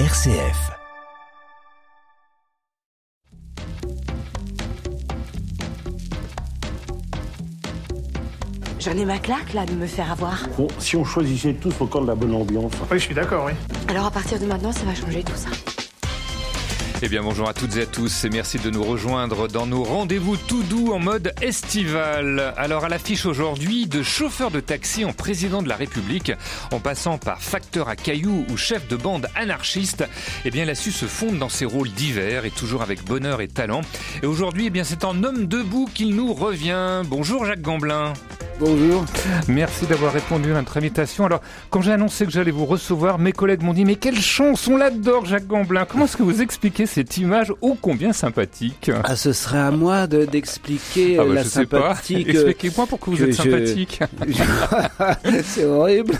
RCF. 0.00 0.72
J'en 8.80 8.90
ai 8.90 9.04
ma 9.04 9.18
claque 9.18 9.52
là 9.54 9.64
de 9.64 9.70
me 9.74 9.86
faire 9.86 10.10
avoir. 10.10 10.48
Bon, 10.58 10.66
si 10.80 10.96
on 10.96 11.04
choisissait 11.04 11.54
tous 11.54 11.80
au 11.80 11.86
camp 11.86 12.00
de 12.00 12.08
la 12.08 12.16
bonne 12.16 12.34
ambiance. 12.34 12.72
Oui, 12.90 12.98
je 12.98 13.04
suis 13.04 13.14
d'accord, 13.14 13.44
oui. 13.46 13.52
Alors 13.86 14.06
à 14.06 14.10
partir 14.10 14.40
de 14.40 14.46
maintenant, 14.46 14.72
ça 14.72 14.84
va 14.84 14.96
changer 14.96 15.22
tout 15.22 15.36
ça. 15.36 15.50
Eh 17.06 17.08
bien 17.10 17.22
bonjour 17.22 17.46
à 17.46 17.52
toutes 17.52 17.76
et 17.76 17.82
à 17.82 17.86
tous 17.86 18.24
et 18.24 18.30
merci 18.30 18.58
de 18.58 18.70
nous 18.70 18.82
rejoindre 18.82 19.46
dans 19.46 19.66
nos 19.66 19.84
rendez-vous 19.84 20.38
tout 20.38 20.62
doux 20.62 20.94
en 20.94 20.98
mode 20.98 21.34
estival. 21.42 22.54
Alors 22.56 22.86
à 22.86 22.88
l'affiche 22.88 23.26
aujourd'hui 23.26 23.86
de 23.86 24.02
chauffeur 24.02 24.50
de 24.50 24.60
taxi 24.60 25.04
en 25.04 25.12
président 25.12 25.60
de 25.60 25.68
la 25.68 25.76
République, 25.76 26.32
en 26.72 26.80
passant 26.80 27.18
par 27.18 27.42
facteur 27.42 27.90
à 27.90 27.96
cailloux 27.96 28.46
ou 28.48 28.56
chef 28.56 28.88
de 28.88 28.96
bande 28.96 29.26
anarchiste, 29.34 30.08
eh 30.46 30.50
bien 30.50 30.74
su 30.74 30.92
se 30.92 31.04
fondre 31.04 31.38
dans 31.38 31.50
ses 31.50 31.66
rôles 31.66 31.90
divers 31.90 32.46
et 32.46 32.50
toujours 32.50 32.80
avec 32.80 33.04
bonheur 33.04 33.42
et 33.42 33.48
talent. 33.48 33.82
Et 34.22 34.26
aujourd'hui, 34.26 34.68
eh 34.68 34.70
bien 34.70 34.84
c'est 34.84 35.04
en 35.04 35.24
homme 35.24 35.44
debout 35.44 35.90
qu'il 35.92 36.16
nous 36.16 36.32
revient. 36.32 37.02
Bonjour 37.04 37.44
Jacques 37.44 37.60
Gamblin. 37.60 38.14
Bonjour. 38.60 39.04
Merci 39.48 39.84
d'avoir 39.86 40.12
répondu 40.12 40.52
à 40.52 40.54
notre 40.54 40.76
invitation. 40.76 41.26
Alors, 41.26 41.40
quand 41.70 41.82
j'ai 41.82 41.90
annoncé 41.90 42.24
que 42.24 42.30
j'allais 42.30 42.52
vous 42.52 42.66
recevoir, 42.66 43.18
mes 43.18 43.32
collègues 43.32 43.62
m'ont 43.62 43.72
dit 43.74 43.84
Mais 43.84 43.96
quelle 43.96 44.18
chance, 44.20 44.68
on 44.68 44.76
l'adore, 44.76 45.26
Jacques 45.26 45.48
Gamblin. 45.48 45.84
Comment 45.84 46.04
est-ce 46.04 46.16
que 46.16 46.22
vous 46.22 46.40
expliquez 46.40 46.86
cette 46.86 47.16
image 47.18 47.52
ô 47.60 47.76
combien 47.80 48.12
sympathique? 48.12 48.92
Ah, 49.02 49.16
ce 49.16 49.32
serait 49.32 49.58
à 49.58 49.72
moi 49.72 50.06
de- 50.06 50.24
d'expliquer 50.24 51.18
Ah 51.20 51.24
bah, 51.24 51.34
la 51.34 51.42
je 51.42 51.48
sais 51.48 51.66
pas. 51.66 51.80
sympathie 51.94 52.24
que- 52.24 52.30
Expliquez-moi 52.30 52.86
pourquoi 52.88 53.14
vous 53.14 53.22
êtes 53.24 53.32
je- 53.32 53.42
sympathique. 53.42 54.00
C'est 55.44 55.64
horrible. 55.64 56.14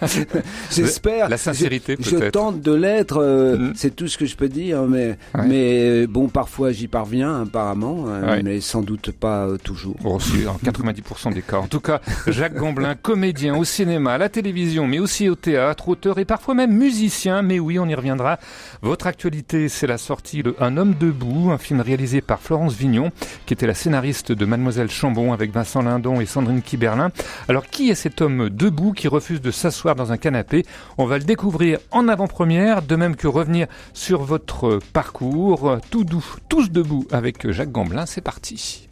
J'espère. 0.70 1.28
La 1.28 1.38
sincérité, 1.38 1.96
Je, 1.98 2.08
je 2.10 2.16
peut-être. 2.16 2.32
tente 2.32 2.60
de 2.60 2.72
l'être. 2.72 3.18
euh, 3.20 3.56
Mm. 3.58 3.72
C'est 3.74 3.96
tout 3.96 4.06
ce 4.06 4.16
que 4.16 4.26
je 4.26 4.36
peux 4.36 4.48
dire, 4.48 4.82
mais 4.82 5.18
Ouais. 5.34 5.46
mais 5.46 5.78
euh, 6.04 6.06
bon, 6.08 6.28
parfois 6.28 6.70
j'y 6.70 6.86
parviens 6.86 7.42
apparemment, 7.42 8.04
euh, 8.06 8.30
Ouais. 8.36 8.42
mais 8.44 8.60
sans 8.60 8.80
doute 8.80 9.10
pas 9.10 9.46
euh, 9.46 9.56
toujours. 9.58 9.96
Bon, 10.02 10.14
en 10.14 10.58
90% 10.64 11.32
des 11.34 11.42
cas. 11.42 11.58
En 11.58 11.66
tout 11.66 11.79
cas, 11.80 12.00
Jacques 12.26 12.54
Gamblin, 12.54 12.94
comédien 12.94 13.56
au 13.56 13.64
cinéma, 13.64 14.14
à 14.14 14.18
la 14.18 14.28
télévision, 14.28 14.86
mais 14.86 14.98
aussi 14.98 15.28
au 15.28 15.34
théâtre, 15.34 15.88
auteur 15.88 16.18
et 16.18 16.24
parfois 16.24 16.54
même 16.54 16.72
musicien. 16.72 17.42
Mais 17.42 17.58
oui, 17.58 17.78
on 17.78 17.86
y 17.86 17.94
reviendra. 17.94 18.38
Votre 18.82 19.06
actualité, 19.06 19.68
c'est 19.68 19.86
la 19.86 19.98
sortie 19.98 20.42
de 20.42 20.54
Un 20.60 20.76
homme 20.76 20.94
debout, 20.98 21.50
un 21.50 21.58
film 21.58 21.80
réalisé 21.80 22.20
par 22.20 22.40
Florence 22.40 22.74
Vignon, 22.74 23.10
qui 23.46 23.54
était 23.54 23.66
la 23.66 23.74
scénariste 23.74 24.32
de 24.32 24.44
Mademoiselle 24.44 24.90
Chambon 24.90 25.32
avec 25.32 25.52
Vincent 25.52 25.82
Lindon 25.82 26.20
et 26.20 26.26
Sandrine 26.26 26.62
Kiberlin. 26.62 27.10
Alors, 27.48 27.66
qui 27.66 27.90
est 27.90 27.94
cet 27.94 28.20
homme 28.20 28.50
debout 28.50 28.92
qui 28.92 29.08
refuse 29.08 29.40
de 29.40 29.50
s'asseoir 29.50 29.94
dans 29.94 30.12
un 30.12 30.16
canapé? 30.16 30.64
On 30.98 31.06
va 31.06 31.18
le 31.18 31.24
découvrir 31.24 31.78
en 31.90 32.08
avant-première, 32.08 32.82
de 32.82 32.96
même 32.96 33.16
que 33.16 33.26
revenir 33.26 33.66
sur 33.92 34.22
votre 34.22 34.78
parcours. 34.92 35.78
Tout 35.90 36.04
doux, 36.04 36.24
tous 36.48 36.70
debout 36.70 37.06
avec 37.10 37.50
Jacques 37.50 37.72
Gamblin. 37.72 38.06
C'est 38.06 38.20
parti. 38.20 38.88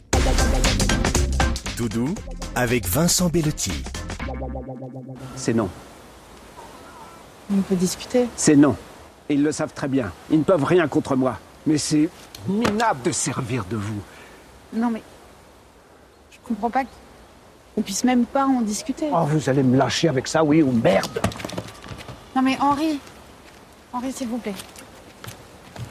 Doudou 1.79 2.13
avec 2.55 2.85
Vincent 2.85 3.29
Bellotti. 3.29 3.71
C'est 5.37 5.53
non. 5.53 5.69
On 7.49 7.61
peut 7.61 7.77
discuter. 7.77 8.27
C'est 8.35 8.57
non. 8.57 8.75
Et 9.29 9.35
ils 9.35 9.43
le 9.43 9.53
savent 9.53 9.71
très 9.73 9.87
bien. 9.87 10.11
Ils 10.29 10.39
ne 10.39 10.43
peuvent 10.43 10.65
rien 10.65 10.89
contre 10.89 11.15
moi. 11.15 11.39
Mais 11.65 11.77
c'est 11.77 12.09
minable 12.49 13.01
de 13.03 13.13
servir 13.13 13.63
de 13.69 13.77
vous. 13.77 14.01
Non 14.73 14.89
mais. 14.89 15.01
Je 16.31 16.37
comprends 16.45 16.69
pas 16.69 16.83
qu'on 16.83 17.81
puisse 17.81 18.03
même 18.03 18.25
pas 18.25 18.45
en 18.45 18.59
discuter. 18.59 19.07
Oh, 19.13 19.23
vous 19.23 19.49
allez 19.49 19.63
me 19.63 19.77
lâcher 19.77 20.09
avec 20.09 20.27
ça, 20.27 20.43
oui 20.43 20.61
ou 20.61 20.73
merde 20.73 21.21
Non 22.35 22.41
mais 22.41 22.57
Henri. 22.59 22.99
Henri, 23.93 24.11
s'il 24.11 24.27
vous 24.27 24.37
plaît. 24.39 24.55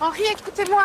Henri, 0.03 0.21
écoutez-moi. 0.39 0.85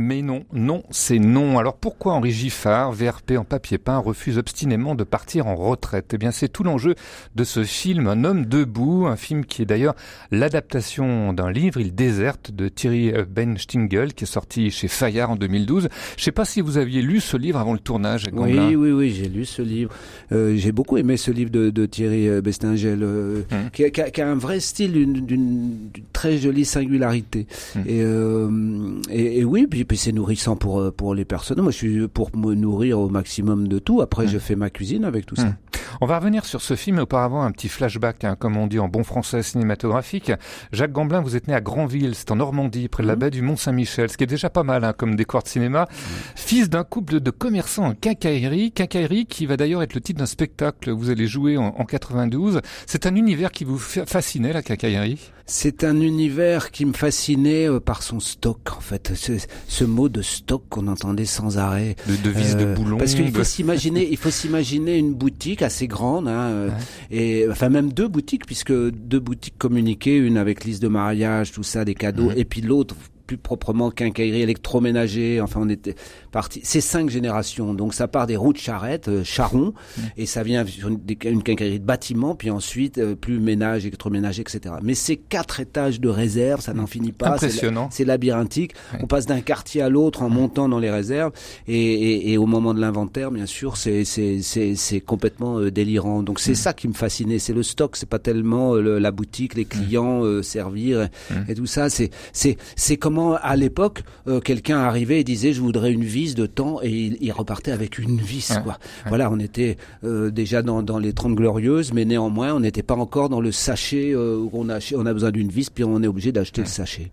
Mais 0.00 0.22
non, 0.22 0.44
non, 0.52 0.84
c'est 0.90 1.18
non. 1.18 1.58
Alors 1.58 1.76
pourquoi 1.76 2.12
Henri 2.14 2.30
Giffard, 2.30 2.92
VRP 2.92 3.32
en 3.36 3.42
papier 3.44 3.78
peint, 3.78 3.98
refuse 3.98 4.38
obstinément 4.38 4.94
de 4.94 5.02
partir 5.02 5.48
en 5.48 5.56
retraite? 5.56 6.12
Eh 6.14 6.18
bien 6.18 6.30
c'est 6.30 6.48
tout 6.48 6.62
l'enjeu 6.62 6.94
de 7.34 7.42
ce 7.42 7.64
film 7.64 8.06
Un 8.06 8.22
homme 8.22 8.46
debout, 8.46 9.06
un 9.08 9.16
film 9.16 9.44
qui 9.44 9.60
est 9.62 9.64
d'ailleurs 9.64 9.96
l'adaptation 10.30 11.32
d'un 11.32 11.50
livre, 11.50 11.80
Il 11.80 11.94
déserte, 11.94 12.52
de 12.52 12.68
Thierry 12.68 13.12
Benstingel, 13.28 14.14
qui 14.14 14.24
est 14.24 14.26
sorti 14.28 14.70
chez 14.70 14.86
Fayard 14.86 15.30
en 15.32 15.36
2012. 15.36 15.88
Je 16.16 16.22
sais 16.22 16.30
pas 16.32 16.44
si 16.44 16.60
vous 16.60 16.78
aviez 16.78 17.02
lu 17.02 17.20
ce 17.20 17.36
livre 17.36 17.58
avant 17.58 17.72
le 17.72 17.80
tournage, 17.80 18.26
Gamblin. 18.30 18.68
Oui, 18.68 18.76
oui, 18.76 18.90
oui, 18.92 19.10
j'ai 19.10 19.28
lu 19.28 19.44
ce 19.44 19.62
livre. 19.62 19.90
Euh, 20.30 20.54
j'ai 20.56 20.70
beaucoup 20.72 20.96
aimé 20.96 21.16
ce 21.16 21.32
livre 21.32 21.50
de, 21.50 21.70
de 21.70 21.86
Thierry 21.86 22.28
euh, 22.28 22.40
Bestingel, 22.40 23.00
euh, 23.02 23.42
Hum. 23.50 23.70
qui, 23.72 23.84
a, 23.84 23.90
qui 23.90 24.00
a- 24.00 24.10
qui 24.10 24.20
a 24.20 24.30
un 24.30 24.34
vrai 24.36 24.60
style, 24.60 24.96
une- 24.96 25.24
d'une 25.26 25.76
très 26.12 26.38
jolie 26.38 26.64
singularité. 26.64 27.46
Hum. 27.74 27.82
Et, 27.86 28.00
euh, 28.02 29.00
et, 29.10 29.40
et 29.40 29.44
oui, 29.44 29.66
puis, 29.68 29.84
puis 29.88 29.96
c'est 29.96 30.12
nourrissant 30.12 30.54
pour 30.56 30.78
euh, 30.80 30.90
pour 30.92 31.14
les 31.14 31.24
personnes. 31.24 31.60
Moi, 31.60 31.72
je 31.72 31.76
suis 31.76 32.08
pour 32.08 32.30
me 32.36 32.54
nourrir 32.54 32.98
au 33.00 33.08
maximum 33.08 33.66
de 33.66 33.78
tout. 33.78 34.00
Après, 34.02 34.24
Hum. 34.24 34.28
je 34.30 34.38
fais 34.38 34.54
ma 34.54 34.70
cuisine 34.70 35.04
avec 35.04 35.26
tout 35.26 35.34
ça. 35.36 35.56
On 36.00 36.06
va 36.06 36.18
revenir 36.18 36.44
sur 36.44 36.60
ce 36.62 36.76
film, 36.76 36.96
mais 36.96 37.02
auparavant 37.02 37.42
un 37.42 37.50
petit 37.50 37.68
flashback, 37.68 38.22
hein, 38.24 38.36
comme 38.38 38.56
on 38.56 38.66
dit 38.66 38.78
en 38.78 38.88
bon 38.88 39.02
français 39.04 39.42
cinématographique. 39.42 40.30
Jacques 40.72 40.92
Gamblin, 40.92 41.20
vous 41.20 41.34
êtes 41.36 41.48
né 41.48 41.54
à 41.54 41.60
Granville, 41.60 42.14
c'est 42.14 42.30
en 42.30 42.36
Normandie, 42.36 42.88
près 42.88 43.02
de 43.02 43.08
la 43.08 43.14
Mhm. 43.14 43.20
baie 43.20 43.30
du 43.30 43.42
Mont-Saint-Michel, 43.42 44.08
ce 44.10 44.16
qui 44.16 44.24
est 44.24 44.28
déjà 44.28 44.48
pas 44.50 44.62
mal 44.62 44.84
hein, 44.84 44.92
comme 44.96 45.16
décor 45.16 45.42
de 45.42 45.48
cinéma. 45.48 45.88
Fils 46.36 46.70
d'un 46.70 46.84
couple 46.84 47.20
de 47.20 47.30
commerçants 47.30 47.86
en 47.86 47.94
quincaillerie, 47.94 48.70
quincaillerie 48.72 49.26
qui 49.26 49.46
va 49.46 49.56
d'ailleurs 49.56 49.82
être 49.82 49.94
le 49.94 50.00
titre 50.00 50.20
d'un 50.20 50.26
spectacle 50.26 50.78
que 50.86 50.90
vous 50.92 51.10
allez 51.10 51.26
jouer 51.26 51.56
en, 51.56 51.74
en 51.76 51.84
92. 51.84 52.60
C'est 52.86 53.06
un 53.06 53.14
univers 53.16 53.50
qui 53.50 53.64
vous 53.64 53.78
fa- 53.78 54.06
fascinait, 54.06 54.52
la 54.52 54.62
quincaillerie? 54.62 55.18
C'est 55.50 55.82
un 55.82 55.98
univers 56.02 56.70
qui 56.70 56.84
me 56.84 56.92
fascinait 56.92 57.66
euh, 57.68 57.80
par 57.80 58.02
son 58.02 58.20
stock, 58.20 58.58
en 58.76 58.80
fait. 58.80 59.12
Ce, 59.14 59.32
ce 59.66 59.84
mot 59.84 60.10
de 60.10 60.20
stock 60.20 60.62
qu'on 60.68 60.86
entendait 60.88 61.24
sans 61.24 61.56
arrêt. 61.56 61.96
de, 62.06 62.16
de 62.16 62.28
vis 62.30 62.54
de 62.54 62.64
Euh, 62.66 62.74
boulons 62.74 62.98
Parce 62.98 63.14
qu'il 63.14 63.32
faut 63.32 63.44
s'imaginer, 63.44 64.06
il 64.10 64.18
faut 64.18 64.30
s'imaginer 64.30 64.98
une 64.98 65.14
boutique 65.14 65.62
assez 65.62 65.87
grande, 65.88 66.28
hein, 66.28 66.48
euh, 66.50 66.70
et 67.10 67.46
enfin 67.50 67.68
même 67.68 67.92
deux 67.92 68.08
boutiques, 68.08 68.46
puisque 68.46 68.72
deux 68.72 69.20
boutiques 69.20 69.58
communiquaient, 69.58 70.16
une 70.16 70.36
avec 70.36 70.64
liste 70.64 70.82
de 70.82 70.88
mariage, 70.88 71.52
tout 71.52 71.62
ça, 71.62 71.84
des 71.84 71.94
cadeaux, 71.94 72.30
et 72.36 72.44
puis 72.44 72.60
l'autre 72.60 72.94
plus 73.28 73.36
proprement 73.36 73.90
quincaillerie 73.92 74.40
électroménager. 74.42 75.40
Enfin, 75.40 75.60
on 75.62 75.68
était 75.68 75.94
parti. 76.32 76.60
C'est 76.64 76.80
cinq 76.80 77.10
générations, 77.10 77.74
donc 77.74 77.94
ça 77.94 78.08
part 78.08 78.26
des 78.26 78.36
roues 78.36 78.52
de 78.54 78.58
charrette, 78.58 79.06
euh, 79.08 79.22
charron, 79.22 79.74
Mhm. 79.98 80.04
et 80.16 80.26
ça 80.26 80.42
vient 80.42 80.64
sur 80.66 80.88
une, 80.88 80.98
une 81.24 81.42
quincaillerie 81.42 81.78
de 81.78 81.84
bâtiment, 81.84 82.34
puis 82.34 82.50
ensuite 82.50 82.98
euh, 82.98 83.14
plus 83.14 83.38
ménage, 83.38 83.84
électroménager, 83.86 84.40
etc. 84.42 84.76
Mais 84.82 84.94
c'est 84.94 85.16
quatre 85.16 85.60
étages 85.60 86.00
de 86.00 86.08
réserve, 86.08 86.60
ça 86.62 86.72
n'en 86.74 86.86
finit 86.86 87.12
pas. 87.12 87.28
Impressionnant. 87.34 87.88
c'est 87.92 88.04
labyrinthique. 88.06 88.72
Ouais. 88.94 89.00
On 89.02 89.06
passe 89.06 89.26
d'un 89.26 89.40
quartier 89.42 89.82
à 89.82 89.90
l'autre 89.90 90.22
en 90.22 90.30
montant 90.30 90.68
dans 90.68 90.78
les 90.78 90.90
réserves. 90.90 91.32
Et, 91.66 91.74
et, 91.76 92.32
et 92.32 92.38
au 92.38 92.46
moment 92.46 92.72
de 92.72 92.80
l'inventaire, 92.80 93.30
bien 93.30 93.44
sûr, 93.46 93.76
c'est 93.76 95.00
complètement 95.04 95.58
euh, 95.58 95.70
délirant. 95.70 96.22
Donc 96.22 96.40
c'est 96.40 96.54
ça 96.54 96.72
qui 96.72 96.88
me 96.88 96.94
fascinait. 96.94 97.38
C'est 97.38 97.52
le 97.52 97.62
stock. 97.62 97.96
C'est 97.96 98.08
pas 98.08 98.18
tellement 98.18 98.74
euh, 98.74 98.80
le- 98.80 98.98
la 98.98 99.10
boutique, 99.10 99.54
les 99.54 99.64
clients 99.66 100.24
euh, 100.24 100.42
servir 100.42 101.02
et, 101.02 101.08
et 101.52 101.54
tout 101.54 101.66
ça. 101.66 101.90
C'est 101.90 102.10
c'est 102.32 102.96
comment 103.18 103.34
à 103.36 103.56
l'époque 103.56 104.02
euh, 104.28 104.40
quelqu'un 104.40 104.78
arrivait 104.78 105.20
et 105.20 105.24
disait 105.24 105.52
je 105.52 105.60
voudrais 105.60 105.92
une 105.92 106.04
vis 106.04 106.34
de 106.34 106.46
temps 106.46 106.80
et 106.82 106.90
il, 106.90 107.18
il 107.20 107.32
repartait 107.32 107.72
avec 107.72 107.98
une 107.98 108.18
vis 108.18 108.38
Ouais. 108.48 108.62
quoi. 108.62 108.78
Voilà, 109.06 109.30
on 109.30 109.38
était 109.38 109.76
euh, 110.04 110.30
déjà 110.30 110.62
dans 110.62 110.82
dans 110.82 110.98
les 110.98 111.12
30 111.12 111.34
glorieuses, 111.34 111.92
mais 111.92 112.04
néanmoins 112.04 112.54
on 112.54 112.60
n'était 112.60 112.82
pas 112.84 112.94
encore 112.94 113.28
dans 113.28 113.40
le 113.40 113.52
sachet 113.52 114.12
euh, 114.12 114.36
où 114.38 114.50
on 114.52 114.68
a 114.70 114.78
on 114.94 115.04
a 115.06 115.12
besoin 115.12 115.30
d'une 115.32 115.48
vis 115.48 115.68
puis 115.70 115.84
on 115.84 116.02
est 116.02 116.06
obligé 116.06 116.30
d'acheter 116.32 116.62
le 116.62 116.66
sachet. 116.68 117.10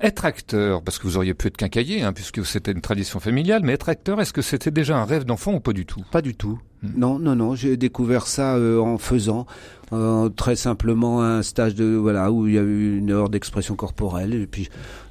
Être 0.00 0.24
acteur, 0.24 0.82
parce 0.82 0.98
que 0.98 1.04
vous 1.06 1.16
auriez 1.16 1.34
pu 1.34 1.46
être 1.48 1.56
quincailler, 1.56 2.02
hein, 2.02 2.12
puisque 2.12 2.44
c'était 2.44 2.72
une 2.72 2.80
tradition 2.80 3.20
familiale, 3.20 3.62
mais 3.64 3.72
être 3.74 3.88
acteur, 3.88 4.20
est-ce 4.20 4.32
que 4.32 4.42
c'était 4.42 4.70
déjà 4.70 4.96
un 4.98 5.04
rêve 5.04 5.24
d'enfant 5.24 5.54
ou 5.54 5.60
pas 5.60 5.72
du 5.72 5.86
tout? 5.86 6.02
Pas 6.10 6.22
du 6.22 6.34
tout. 6.34 6.58
Hmm. 6.82 6.88
Non, 6.96 7.18
non, 7.18 7.36
non. 7.36 7.54
J'ai 7.54 7.76
découvert 7.76 8.26
ça 8.26 8.56
euh, 8.56 8.80
en 8.80 8.98
faisant 8.98 9.46
euh, 9.92 10.28
très 10.28 10.56
simplement 10.56 11.22
un 11.22 11.42
stage 11.42 11.74
de 11.74 11.94
voilà 11.94 12.32
où 12.32 12.46
il 12.46 12.54
y 12.54 12.58
a 12.58 12.62
eu 12.62 12.98
une 12.98 13.10
heure 13.12 13.28
d'expression 13.28 13.76
corporelle 13.76 14.34
et 14.34 14.46
puis 14.46 14.68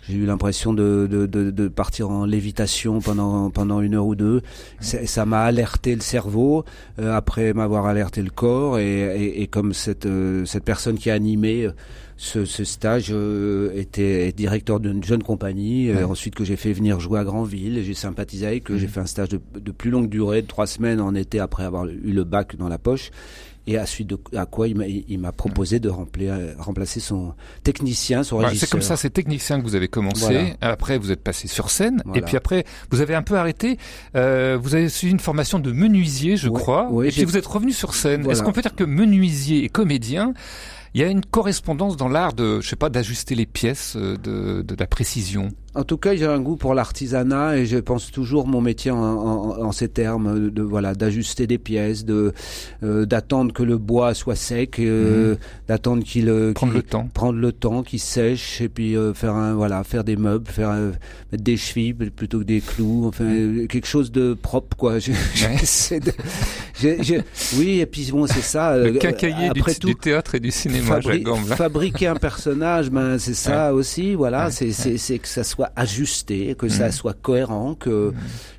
j'ai 0.08 0.18
eu 0.18 0.26
l'impression 0.26 0.74
de, 0.74 1.08
de, 1.10 1.26
de, 1.26 1.50
de 1.50 1.68
partir 1.68 2.12
en 2.12 2.26
lévitation 2.26 3.00
pendant 3.00 3.50
pendant 3.50 3.82
une 3.82 3.96
heure 3.96 4.06
ou 4.06 4.16
deux. 4.16 4.42
Ça 4.80 5.06
ça 5.08 5.26
m'a 5.26 5.44
alerté 5.44 5.96
le 5.96 6.02
cerveau 6.02 6.66
euh, 7.00 7.16
après 7.16 7.54
m'avoir 7.54 7.86
alerté 7.86 8.22
le 8.22 8.30
corps 8.30 8.78
et, 8.78 9.02
et, 9.18 9.42
et 9.42 9.48
comme 9.48 9.74
cette 9.74 10.06
euh, 10.06 10.46
cette 10.46 10.66
personne 10.66 10.98
qui 10.98 11.10
a 11.10 11.14
animé 11.14 11.66
euh, 11.66 11.72
ce, 12.18 12.46
ce 12.46 12.64
stage 12.64 13.08
euh, 13.12 13.72
était 13.76 14.32
directeur 14.32 14.80
d'une 14.80 15.04
jeune 15.04 15.22
compagnie, 15.24 15.90
euh, 15.90 16.08
ensuite 16.08 16.34
que 16.36 16.46
j'ai 16.46 16.56
fait 16.56 16.72
venir 16.72 17.00
jouer 17.00 17.20
à 17.20 17.24
Granville, 17.26 17.84
j'ai 17.84 17.94
sympathisé 17.94 18.48
avec 18.48 18.72
eux, 18.72 18.76
Mhm. 18.76 18.80
j'ai 18.80 18.88
fait 18.88 19.00
un 19.02 19.06
stage 19.06 19.30
de, 19.30 19.42
de 19.60 19.72
plus 19.72 19.90
longue 19.92 20.08
durée, 20.10 20.42
de 20.42 20.48
trois 20.48 20.66
semaines 20.68 21.02
en 21.02 21.14
été 21.14 21.40
après 21.40 21.64
avoir 21.66 21.86
eu 21.88 22.12
le 22.14 22.24
bac 22.24 22.56
dans 22.56 22.70
la 22.70 22.78
poche. 22.78 23.12
Et 23.68 23.80
à 23.80 23.88
suite 23.88 24.06
de 24.06 24.20
à 24.38 24.46
quoi 24.46 24.68
il 24.68 25.18
m'a 25.20 25.32
proposé 25.32 25.80
de 25.80 25.90
remplir, 25.90 26.38
remplacer 26.60 27.00
son 27.00 27.34
technicien, 27.64 28.22
son 28.22 28.38
régisseur. 28.38 28.60
c'est 28.60 28.72
comme 28.72 28.82
ça, 28.84 28.96
c'est 28.96 29.10
technicien 29.10 29.60
que 29.60 29.64
vous 29.66 29.74
avez 29.74 29.88
commencé. 29.88 30.20
Voilà. 30.26 30.50
Après, 30.62 31.00
vous 31.00 31.12
êtes 31.12 31.24
passé 31.24 31.48
sur 31.48 31.72
scène. 31.72 32.00
Voilà. 32.06 32.20
Et 32.20 32.24
puis 32.24 32.38
après, 32.38 32.64
vous 32.92 33.02
avez 33.02 33.16
un 33.16 33.24
peu 33.24 33.34
arrêté. 33.38 33.80
Euh, 34.16 34.56
vous 34.62 34.76
avez 34.76 34.88
suivi 34.88 35.12
une 35.14 35.20
formation 35.20 35.58
de 35.58 35.72
menuisier, 35.72 36.38
je 36.38 36.48
Ouais, 36.48 36.60
crois. 36.62 36.92
ouais, 36.92 37.08
et 37.08 37.12
puis 37.12 37.24
vous 37.24 37.38
êtes 37.38 37.46
revenu 37.48 37.72
sur 37.72 37.96
scène. 37.96 38.22
Voilà. 38.22 38.34
Est-ce 38.38 38.44
qu'on 38.44 38.52
peut 38.52 38.62
dire 38.62 38.76
que 38.76 38.84
menuisier 38.84 39.64
et 39.64 39.70
comédien, 39.70 40.36
il 40.96 41.02
y 41.02 41.04
a 41.04 41.08
une 41.08 41.26
correspondance 41.26 41.98
dans 41.98 42.08
l'art 42.08 42.32
de, 42.32 42.62
je 42.62 42.70
sais 42.70 42.78
pas, 42.78 42.90
d'ajuster 42.90 43.36
les 43.36 43.46
pièces, 43.46 43.98
euh, 43.98 44.16
de, 44.16 44.62
de 44.62 44.76
la 44.80 44.88
précision. 44.88 45.50
En 45.76 45.84
tout 45.84 45.98
cas, 45.98 46.16
j'ai 46.16 46.26
un 46.26 46.40
goût 46.40 46.56
pour 46.56 46.74
l'artisanat 46.74 47.58
et 47.58 47.66
je 47.66 47.78
pense 47.78 48.10
toujours 48.12 48.48
mon 48.48 48.62
métier 48.62 48.92
en, 48.92 48.98
en, 48.98 49.62
en 49.66 49.72
ces 49.74 49.90
termes 49.90 50.50
de 50.50 50.62
voilà 50.62 50.96
d'ajuster 50.96 51.48
des 51.48 51.58
pièces, 51.58 52.06
de 52.06 52.34
euh, 52.84 53.06
d'attendre 53.06 53.52
que 53.54 53.62
le 53.62 53.78
bois 53.78 54.14
soit 54.14 54.36
sec, 54.36 54.80
euh, 54.80 55.36
d'attendre 55.68 56.04
qu'il 56.04 56.30
euh, 56.30 56.48
Mhm. 56.48 56.54
Prendre 56.54 56.74
le 56.74 56.82
temps. 56.82 57.10
prendre 57.14 57.40
le 57.40 57.52
temps, 57.52 57.84
qu'il 57.84 58.00
sèche 58.00 58.62
et 58.62 58.70
puis 58.70 58.96
euh, 58.96 59.14
faire 59.14 59.34
un 59.36 59.54
voilà 59.54 59.84
faire 59.84 60.04
des 60.06 60.16
meubles, 60.16 60.48
faire 60.50 60.72
mettre 61.32 61.44
des 61.44 61.58
chevilles 61.58 61.94
plutôt 61.94 62.40
que 62.40 62.44
des 62.46 62.62
clous, 62.62 63.06
enfin 63.08 63.26
quelque 63.68 63.88
chose 63.88 64.12
de 64.12 64.34
propre 64.34 64.78
quoi. 64.78 65.00
Je- 65.00 65.12
Ouais. 65.12 65.58
j'essaie 65.60 66.00
de- 66.00 66.14
je- 66.80 67.04
je- 67.04 67.58
oui 67.60 67.80
et 67.82 67.86
puis 67.86 68.10
bon 68.12 68.28
c'est 68.28 68.40
ça. 68.42 68.78
Le 68.78 68.94
quincaillier 68.94 69.50
du, 69.54 69.60
après 69.60 69.74
du 69.74 69.80
tout, 69.80 69.94
théâtre 69.94 70.36
et 70.36 70.40
du 70.40 70.52
cinéma, 70.52 71.00
Fabri- 71.00 71.14
Jacques 71.14 71.24
Gamblin. 71.24 71.56
fabriquer 71.56 72.08
un 72.08 72.16
personnage, 72.30 72.90
ben 72.90 73.18
c'est 73.20 73.34
ça 73.34 73.74
aussi. 73.74 74.14
Voilà, 74.16 74.46
Ouais, 74.46 74.52
c'est 74.52 74.72
c'est 74.72 74.98
c'est 74.98 75.20
que 75.20 75.28
ça 75.28 75.44
soit 75.44 75.65
ajusté, 75.76 76.56
que 76.56 76.68
ça 76.70 76.86
Mhm. 76.88 76.92
soit 76.92 77.14
cohérent, 77.14 77.76
que 77.76 78.14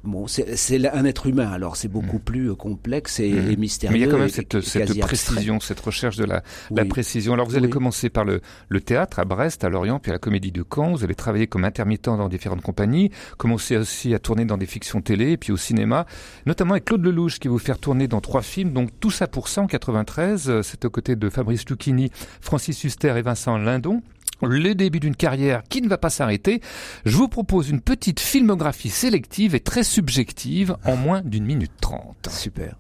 bon, 0.05 0.27
c'est 0.27 0.87
un 0.93 1.05
être 1.05 1.27
humain. 1.27 1.51
Alors 1.51 1.77
c'est 1.77 1.89
beaucoup 1.89 2.19
plus 2.19 2.51
euh, 2.51 2.55
complexe 2.55 3.21
et, 3.21 3.29
et 3.29 3.57
mystérieux. 3.57 3.93
Mais 3.95 4.01
il 4.01 4.07
y 4.07 4.09
a 4.09 4.11
quand 4.11 4.19
même 4.19 4.29
et- 4.29 4.31
cette, 4.31 4.55
et 4.55 4.63
cette 4.63 5.01
précision, 5.01 5.61
cette 5.61 5.81
recherche 5.81 6.17
de 6.17 6.25
la, 6.25 6.43
la 6.71 6.85
précision. 6.85 7.33
Alors 7.35 7.47
vous 7.49 7.57
allez 7.57 7.69
commencer 7.71 8.11
par 8.11 8.25
le, 8.25 8.41
le 8.69 8.81
théâtre 8.81 9.19
à 9.19 9.25
Brest, 9.25 9.65
à 9.65 9.69
Lorient, 9.69 9.99
puis 9.99 10.11
à 10.11 10.15
la 10.15 10.19
Comédie 10.19 10.53
de 10.53 10.65
Caen. 10.73 10.93
Vous 10.93 11.05
allez 11.05 11.15
travailler 11.15 11.47
comme 11.47 11.65
intermittent 11.65 12.05
dans 12.07 12.29
différentes 12.29 12.63
compagnies, 12.63 13.11
commencer 13.39 13.77
aussi 13.77 14.15
à 14.15 14.19
tourner 14.19 14.45
dans 14.45 14.57
des 14.59 14.67
fictions 14.67 15.01
télé, 15.01 15.33
et 15.33 15.37
puis 15.37 15.53
au 15.53 15.57
cinéma, 15.57 16.07
notamment 16.47 16.73
avec 16.73 16.85
Claude 16.87 17.05
Lelouch 17.05 17.39
qui 17.39 17.49
va 17.49 17.53
vous 17.53 17.59
faire 17.59 17.79
tourner 17.79 18.09
dans 18.09 18.21
trois 18.21 18.43
films. 18.43 18.73
Donc 18.73 18.91
tout 19.01 19.11
ça 19.11 19.27
pour 19.27 19.49
ça 19.49 19.63
en 19.63 19.67
93, 19.67 20.49
euh, 20.49 20.63
c'est 20.63 20.85
aux 20.85 20.91
côtés 20.91 21.17
de 21.17 21.29
Fabrice 21.29 21.69
Lucchini, 21.69 22.11
Francis 22.41 22.83
Huster 22.85 23.15
et 23.17 23.23
Vincent 23.23 23.57
Lindon. 23.59 24.03
Le 24.43 24.75
début 24.75 25.01
d'une 25.01 25.17
carrière 25.17 25.63
qui 25.69 25.81
ne 25.81 25.89
va 25.89 25.99
pas 25.99 26.11
s'arrêter. 26.11 26.61
Je 27.05 27.17
vous 27.17 27.29
propose 27.29 27.71
une 27.71 27.81
petite 27.81 28.21
filmographie 28.21 28.91
sélective 28.91 29.55
et 29.55 29.61
très 29.61 29.83
subjective 29.83 30.77
en 30.85 30.97
moins 30.97 31.23
d'une 31.25 31.45
minute 31.45 31.73
trente. 31.81 32.29
Super. 32.31 32.75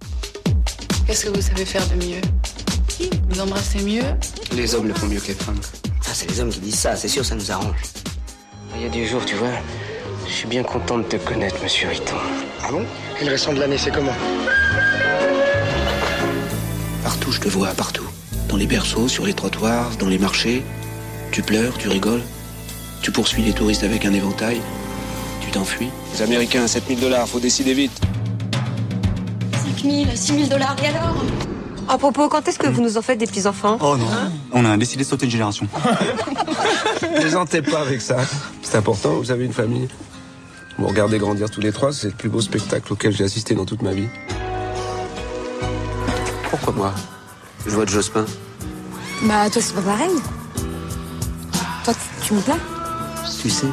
Qu'est-ce 1.07 1.27
que 1.27 1.31
vous 1.31 1.41
savez 1.41 1.65
faire 1.65 1.87
de 1.89 1.95
mieux? 1.95 2.21
Vous 3.29 3.41
embrassez 3.41 3.83
mieux? 3.83 4.03
Les 4.55 4.75
hommes 4.75 4.89
le 4.89 4.95
font 4.95 5.07
mieux 5.07 5.21
que 5.21 5.29
les 5.29 5.35
femmes. 5.35 5.61
Ça, 6.03 6.13
c'est 6.13 6.31
les 6.31 6.41
hommes 6.41 6.51
qui 6.51 6.61
disent 6.61 6.79
ça, 6.79 6.95
c'est 6.95 7.09
sûr, 7.09 7.25
ça 7.25 7.35
nous 7.35 7.51
arrange. 7.51 7.81
Il 8.75 8.83
y 8.83 8.87
a 8.87 8.89
des 8.89 9.07
jours, 9.07 9.25
tu 9.25 9.35
vois, 9.37 9.53
je 10.27 10.33
suis 10.33 10.49
bien 10.49 10.63
content 10.63 10.99
de 10.99 11.05
te 11.05 11.17
connaître, 11.17 11.63
monsieur 11.63 11.89
Riton. 11.89 12.17
Ah 12.63 12.71
bon? 12.71 12.85
Et 13.21 13.25
le 13.25 13.31
restant 13.31 13.53
de 13.53 13.61
l'année, 13.61 13.79
c'est 13.79 13.93
comment? 13.93 14.15
Partout, 17.03 17.33
je 17.33 17.41
te 17.41 17.49
vois, 17.49 17.73
partout. 17.73 18.09
Dans 18.49 18.57
les 18.57 18.67
berceaux, 18.67 19.09
sur 19.09 19.25
les 19.27 19.35
trottoirs, 19.35 19.97
dans 19.97 20.09
les 20.09 20.19
marchés. 20.19 20.63
Tu 21.37 21.43
pleures, 21.43 21.77
tu 21.77 21.89
rigoles. 21.89 22.23
Tu 23.03 23.13
poursuis 23.13 23.43
les 23.43 23.53
touristes 23.53 23.85
avec 23.85 24.07
un 24.07 24.15
éventail. 24.15 24.59
Tu 25.43 25.51
t'enfuis. 25.51 25.91
Les 26.15 26.23
Américains, 26.23 26.67
7000 26.67 26.99
dollars, 26.99 27.29
faut 27.29 27.41
décider 27.41 27.75
vite. 27.75 27.93
5 29.53 29.83
000, 29.83 30.05
6 30.15 30.33
000 30.33 30.49
dollars, 30.49 30.75
et 30.83 30.87
alors? 30.87 31.23
À 31.91 31.99
propos, 31.99 32.31
quand 32.31 32.49
est-ce 32.49 32.59
que 32.59 32.69
vous 32.69 32.81
nous 32.81 32.97
en 32.97 33.03
faites 33.03 33.19
des 33.19 33.27
petits-enfants? 33.27 33.77
Oh 33.83 33.99
non, 33.99 34.07
on 34.51 34.65
a 34.65 34.79
décidé 34.79 35.05
de 35.05 35.09
sauter 35.11 35.27
une 35.27 35.31
génération. 35.31 35.69
Plaisantez 37.17 37.61
pas 37.61 37.83
avec 37.83 38.01
ça. 38.01 38.17
C'est 38.63 38.79
important, 38.79 39.11
vous 39.17 39.31
avez 39.31 39.45
une 39.45 39.53
famille. 39.53 39.89
Vous 40.79 40.87
regardez 40.87 41.19
grandir 41.19 41.51
tous 41.51 41.61
les 41.61 41.71
trois, 41.71 41.93
c'est 41.93 42.07
le 42.07 42.15
plus 42.15 42.31
beau 42.31 42.41
spectacle 42.41 42.91
auquel 42.95 43.13
j'ai 43.15 43.25
assisté 43.25 43.55
dans 43.55 43.67
toute 43.67 43.83
ma 43.83 43.93
vie. 43.93 44.09
Pourquoi 46.49 46.73
moi? 46.73 46.95
Je 47.67 47.73
vois 47.73 47.85
de 47.85 47.91
Jospin. 47.91 48.25
Bah, 49.25 49.51
toi, 49.51 49.61
c'est 49.61 49.75
pas 49.75 49.83
pareil. 49.83 50.13
Toi, 51.87 51.95
tu, 51.95 52.27
tu 52.27 52.35
me 52.35 52.41
plains 52.41 52.59
Tu 53.41 53.49
sais, 53.49 53.69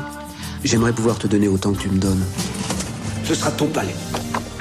j'aimerais 0.63 0.93
pouvoir 0.93 1.17
te 1.17 1.25
donner 1.25 1.47
autant 1.47 1.73
que 1.73 1.81
tu 1.81 1.89
me 1.89 1.97
donnes. 1.97 2.23
Ce 3.23 3.33
sera 3.33 3.49
ton 3.49 3.65
palais. 3.65 3.95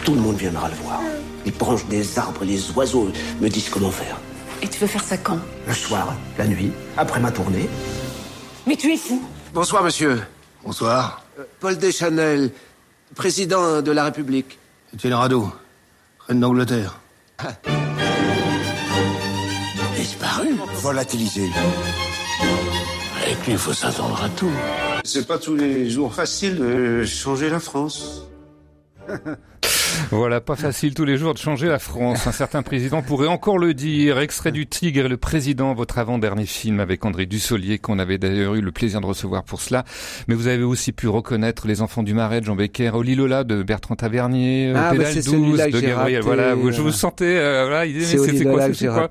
Tout 0.06 0.14
le 0.14 0.22
monde 0.22 0.36
viendra 0.36 0.70
le 0.70 0.74
voir. 0.76 1.02
Les 1.44 1.50
branches 1.50 1.84
des 1.88 2.18
arbres, 2.18 2.46
les 2.46 2.70
oiseaux 2.70 3.10
me 3.42 3.50
disent 3.50 3.68
comment 3.68 3.90
faire. 3.90 4.16
Et 4.62 4.68
tu 4.68 4.78
veux 4.78 4.86
faire 4.86 5.04
ça 5.04 5.18
quand 5.18 5.38
Le 5.66 5.74
soir, 5.74 6.14
la 6.38 6.46
nuit, 6.46 6.72
après 6.96 7.20
ma 7.20 7.30
tournée. 7.30 7.68
Mais 8.66 8.74
tu 8.74 8.90
es 8.90 8.96
fou 8.96 9.22
Bonsoir, 9.52 9.84
monsieur. 9.84 10.22
Bonsoir. 10.64 11.22
Euh, 11.38 11.44
Paul 11.60 11.76
Deschanel, 11.76 12.52
président 13.14 13.82
de 13.82 13.92
la 13.92 14.04
République. 14.04 14.58
Étienne 14.94 15.12
Rado, 15.12 15.52
reine 16.26 16.40
d'Angleterre. 16.40 17.00
Disparu 19.94 20.56
Volatilisé. 20.76 21.50
Et 23.32 23.34
puis, 23.36 23.52
il 23.52 23.58
faut 23.58 23.72
s'attendre 23.72 24.22
à 24.22 24.28
tout. 24.28 24.52
C'est 25.04 25.26
pas 25.26 25.38
tous 25.38 25.56
les 25.56 25.88
jours 25.88 26.12
facile 26.12 26.56
de 26.56 27.02
changer 27.02 27.48
la 27.48 27.60
France. 27.60 28.28
Voilà, 30.10 30.40
pas 30.40 30.56
facile 30.56 30.94
tous 30.94 31.04
les 31.04 31.16
jours 31.16 31.34
de 31.34 31.38
changer 31.38 31.68
la 31.68 31.78
France. 31.78 32.26
Un 32.26 32.32
certain 32.32 32.62
président 32.62 33.02
pourrait 33.02 33.28
encore 33.28 33.58
le 33.58 33.74
dire. 33.74 34.18
Extrait 34.18 34.52
du 34.52 34.66
Tigre 34.66 35.06
et 35.06 35.08
le 35.08 35.16
président, 35.16 35.74
votre 35.74 35.98
avant-dernier 35.98 36.46
film 36.46 36.80
avec 36.80 37.04
André 37.04 37.26
Dussolier, 37.26 37.78
qu'on 37.78 37.98
avait 37.98 38.18
d'ailleurs 38.18 38.54
eu 38.54 38.60
le 38.60 38.72
plaisir 38.72 39.00
de 39.00 39.06
recevoir 39.06 39.42
pour 39.44 39.60
cela. 39.60 39.84
Mais 40.28 40.34
vous 40.34 40.46
avez 40.46 40.62
aussi 40.64 40.92
pu 40.92 41.08
reconnaître 41.08 41.66
Les 41.66 41.80
Enfants 41.82 42.02
du 42.02 42.14
Marais 42.14 42.40
de 42.40 42.46
Jean 42.46 42.56
Becker, 42.56 42.90
Oli 42.94 43.14
Lola 43.14 43.44
de 43.44 43.62
Bertrand 43.62 43.96
Tavernier, 43.96 44.68
euh, 44.68 44.74
Ah, 44.76 44.90
bah, 44.90 44.98
Pédale 44.98 45.12
c'est 45.14 45.24
12 45.24 45.32
celui-là 45.32 45.70
de 45.70 45.80
Gabriel. 45.80 46.22
Voilà, 46.22 46.50
je 46.50 46.80
euh, 46.80 46.82
vous 46.82 46.92
sentais, 46.92 47.36
euh, 47.38 47.64
voilà, 47.66 47.86
il 47.86 47.94
disait, 47.94 48.18
mais 48.18 48.44
quoi, 48.44 48.68
quoi 48.68 49.08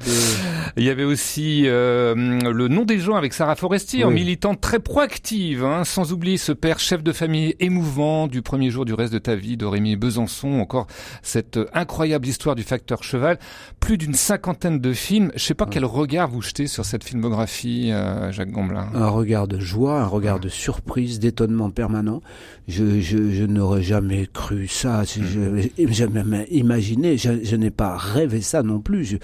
il 0.77 0.83
y 0.83 0.89
avait 0.89 1.03
aussi 1.03 1.63
euh, 1.65 2.15
le 2.15 2.67
nom 2.67 2.85
des 2.85 2.99
gens 2.99 3.15
avec 3.15 3.33
Sarah 3.33 3.55
Forestier, 3.55 4.03
en 4.05 4.11
militante 4.11 4.61
très 4.61 4.79
proactive, 4.79 5.65
hein, 5.65 5.83
sans 5.83 6.13
oublier 6.13 6.37
ce 6.37 6.51
père 6.51 6.79
chef 6.79 7.03
de 7.03 7.11
famille 7.11 7.55
émouvant 7.59 8.27
du 8.27 8.41
premier 8.41 8.69
jour 8.69 8.85
du 8.85 8.93
reste 8.93 9.13
de 9.13 9.19
ta 9.19 9.35
vie 9.35 9.57
de 9.57 9.65
Rémi 9.65 9.95
Besançon, 9.95 10.59
encore 10.71 10.87
cette 11.21 11.57
euh, 11.57 11.65
incroyable 11.73 12.25
histoire 12.27 12.55
du 12.55 12.63
facteur 12.63 13.03
cheval, 13.03 13.37
plus 13.81 13.97
d'une 13.97 14.13
cinquantaine 14.13 14.79
de 14.79 14.93
films. 14.93 15.31
Je 15.35 15.43
sais 15.43 15.53
pas 15.53 15.65
quel 15.65 15.83
regard 15.83 16.29
vous 16.29 16.41
jetez 16.41 16.67
sur 16.67 16.85
cette 16.85 17.03
filmographie, 17.03 17.91
euh, 17.91 18.31
Jacques 18.31 18.51
Gamblin. 18.51 18.87
Un 18.93 19.09
regard 19.09 19.49
de 19.49 19.59
joie, 19.59 19.99
un 20.01 20.05
regard 20.07 20.39
de 20.39 20.47
surprise, 20.47 21.19
d'étonnement 21.19 21.69
permanent. 21.71 22.21
Je, 22.69 23.01
je, 23.01 23.31
je 23.31 23.43
n'aurais 23.43 23.83
jamais 23.83 24.27
cru 24.31 24.67
ça. 24.67 25.03
Si 25.05 25.19
Mm. 25.21 25.61
Je, 25.77 25.87
jamais 25.91 26.47
imaginé. 26.51 27.17
Je, 27.17 27.43
je 27.43 27.55
n'ai 27.57 27.69
pas 27.69 27.97
rêvé 27.97 28.39
ça 28.41 28.63
non 28.63 28.79
plus. 28.79 29.03
Je, 29.03 29.17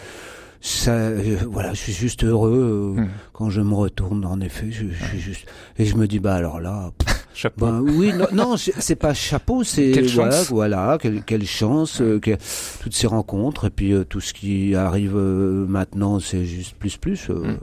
ça, 0.60 0.92
euh, 0.92 1.38
voilà, 1.50 1.74
je 1.74 1.80
suis 1.80 1.94
juste 1.94 2.24
heureux 2.26 2.96
euh, 2.98 3.02
Mm. 3.02 3.08
quand 3.32 3.50
je 3.50 3.62
me 3.62 3.74
retourne. 3.74 4.26
En 4.26 4.42
effet, 4.42 4.68
je, 4.70 4.88
je 4.92 5.06
suis 5.06 5.20
juste 5.20 5.46
et 5.78 5.86
je 5.86 5.96
me 5.96 6.08
dis 6.08 6.20
bah 6.20 6.36
alors 6.36 6.60
là. 6.60 6.92
pff, 6.98 7.17
Chapeau. 7.38 7.68
ben 7.68 7.82
oui, 7.82 8.12
non, 8.14 8.26
non 8.34 8.58
c'est 8.58 8.96
pas 8.96 9.14
chapeau, 9.14 9.64
c'est 9.64 9.92
Quelle 9.92 10.08
voilà, 10.10 10.32
chance. 10.32 10.50
voilà, 10.50 10.98
quelle, 11.00 11.22
quelle 11.24 11.46
chance, 11.46 12.02
euh, 12.02 12.20
que- 12.20 12.36
toutes 12.82 12.96
ces 12.96 13.06
rencontres 13.06 13.66
et 13.66 13.70
puis 13.70 13.94
euh, 13.94 14.04
tout 14.04 14.20
ce 14.22 14.34
qui 14.34 14.74
arrive 14.76 15.16
euh, 15.16 15.66
maintenant, 15.68 16.20
c'est 16.20 16.46
juste 16.46 16.76
plus 16.78 16.98
plus. 16.98 17.30
euh, 17.30 17.36
Mm. 17.54 17.58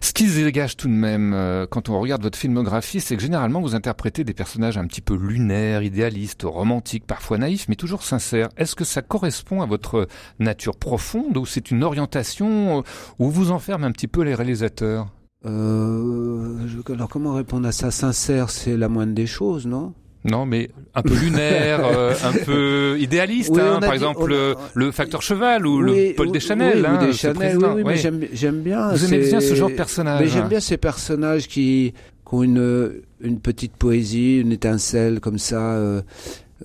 Ce 0.00 0.12
qui 0.12 0.28
se 0.28 0.40
dégage 0.40 0.76
tout 0.76 0.88
de 0.88 0.92
même 0.92 1.34
quand 1.70 1.88
on 1.88 2.00
regarde 2.00 2.22
votre 2.22 2.36
filmographie, 2.36 3.00
c'est 3.00 3.14
que 3.16 3.22
généralement 3.22 3.60
vous 3.60 3.74
interprétez 3.76 4.24
des 4.24 4.34
personnages 4.34 4.76
un 4.76 4.86
petit 4.86 5.00
peu 5.00 5.14
lunaires, 5.16 5.82
idéalistes, 5.82 6.42
romantiques, 6.44 7.06
parfois 7.06 7.38
naïfs, 7.38 7.66
mais 7.68 7.76
toujours 7.76 8.02
sincères. 8.02 8.48
Est-ce 8.56 8.74
que 8.74 8.84
ça 8.84 9.00
correspond 9.02 9.62
à 9.62 9.66
votre 9.66 10.08
nature 10.40 10.76
profonde 10.76 11.36
ou 11.36 11.46
c'est 11.46 11.70
une 11.70 11.84
orientation 11.84 12.82
où 13.18 13.30
vous 13.30 13.52
enferme 13.52 13.84
un 13.84 13.92
petit 13.92 14.08
peu 14.08 14.22
les 14.22 14.34
réalisateurs? 14.34 15.06
Euh, 15.46 16.56
je- 16.66 16.92
alors 16.92 17.08
comment 17.08 17.34
répondre 17.34 17.66
à 17.66 17.72
ça? 17.72 17.90
Sincère, 17.90 18.50
c'est 18.50 18.76
la 18.76 18.88
moindre 18.88 19.14
des 19.14 19.26
choses, 19.26 19.66
non? 19.66 19.92
Non, 20.24 20.46
mais 20.46 20.70
un 20.94 21.02
peu 21.02 21.14
lunaire, 21.14 21.84
euh, 21.84 22.14
un 22.24 22.32
peu 22.44 22.96
idéaliste, 23.00 23.50
Oui, 23.52 23.60
hein, 23.60 23.80
par 23.80 23.88
dit- 23.90 23.94
exemple 23.96 24.32
a- 24.32 24.54
le, 24.74 24.92
facteur 24.92 25.20
cheval 25.20 25.66
ou 25.66 25.82
Oui, 25.82 26.08
le 26.10 26.14
Paul 26.14 26.30
Deschanel. 26.30 26.78
oui, 26.78 26.86
hein, 26.86 27.06
Deschanel, 27.06 27.58
oui, 27.58 27.82
mais 27.84 27.96
j'aime 28.32 28.60
bien. 28.60 28.90
Vous 28.92 29.04
aimez 29.04 29.26
bien 29.26 29.40
ce 29.40 29.54
genre 29.54 29.70
de 29.70 29.74
personnage 29.74 30.20
Mais 30.20 30.28
j'aime 30.28 30.44
hein. 30.44 30.48
bien 30.48 30.60
ces 30.60 30.76
personnages 30.76 31.48
qui, 31.48 31.92
qui 32.28 32.34
ont 32.34 32.44
une, 32.44 32.92
une 33.20 33.40
petite 33.40 33.72
poésie, 33.76 34.38
une 34.38 34.52
étincelle 34.52 35.18
comme 35.18 35.38
ça. 35.38 35.72
euh, 35.72 36.02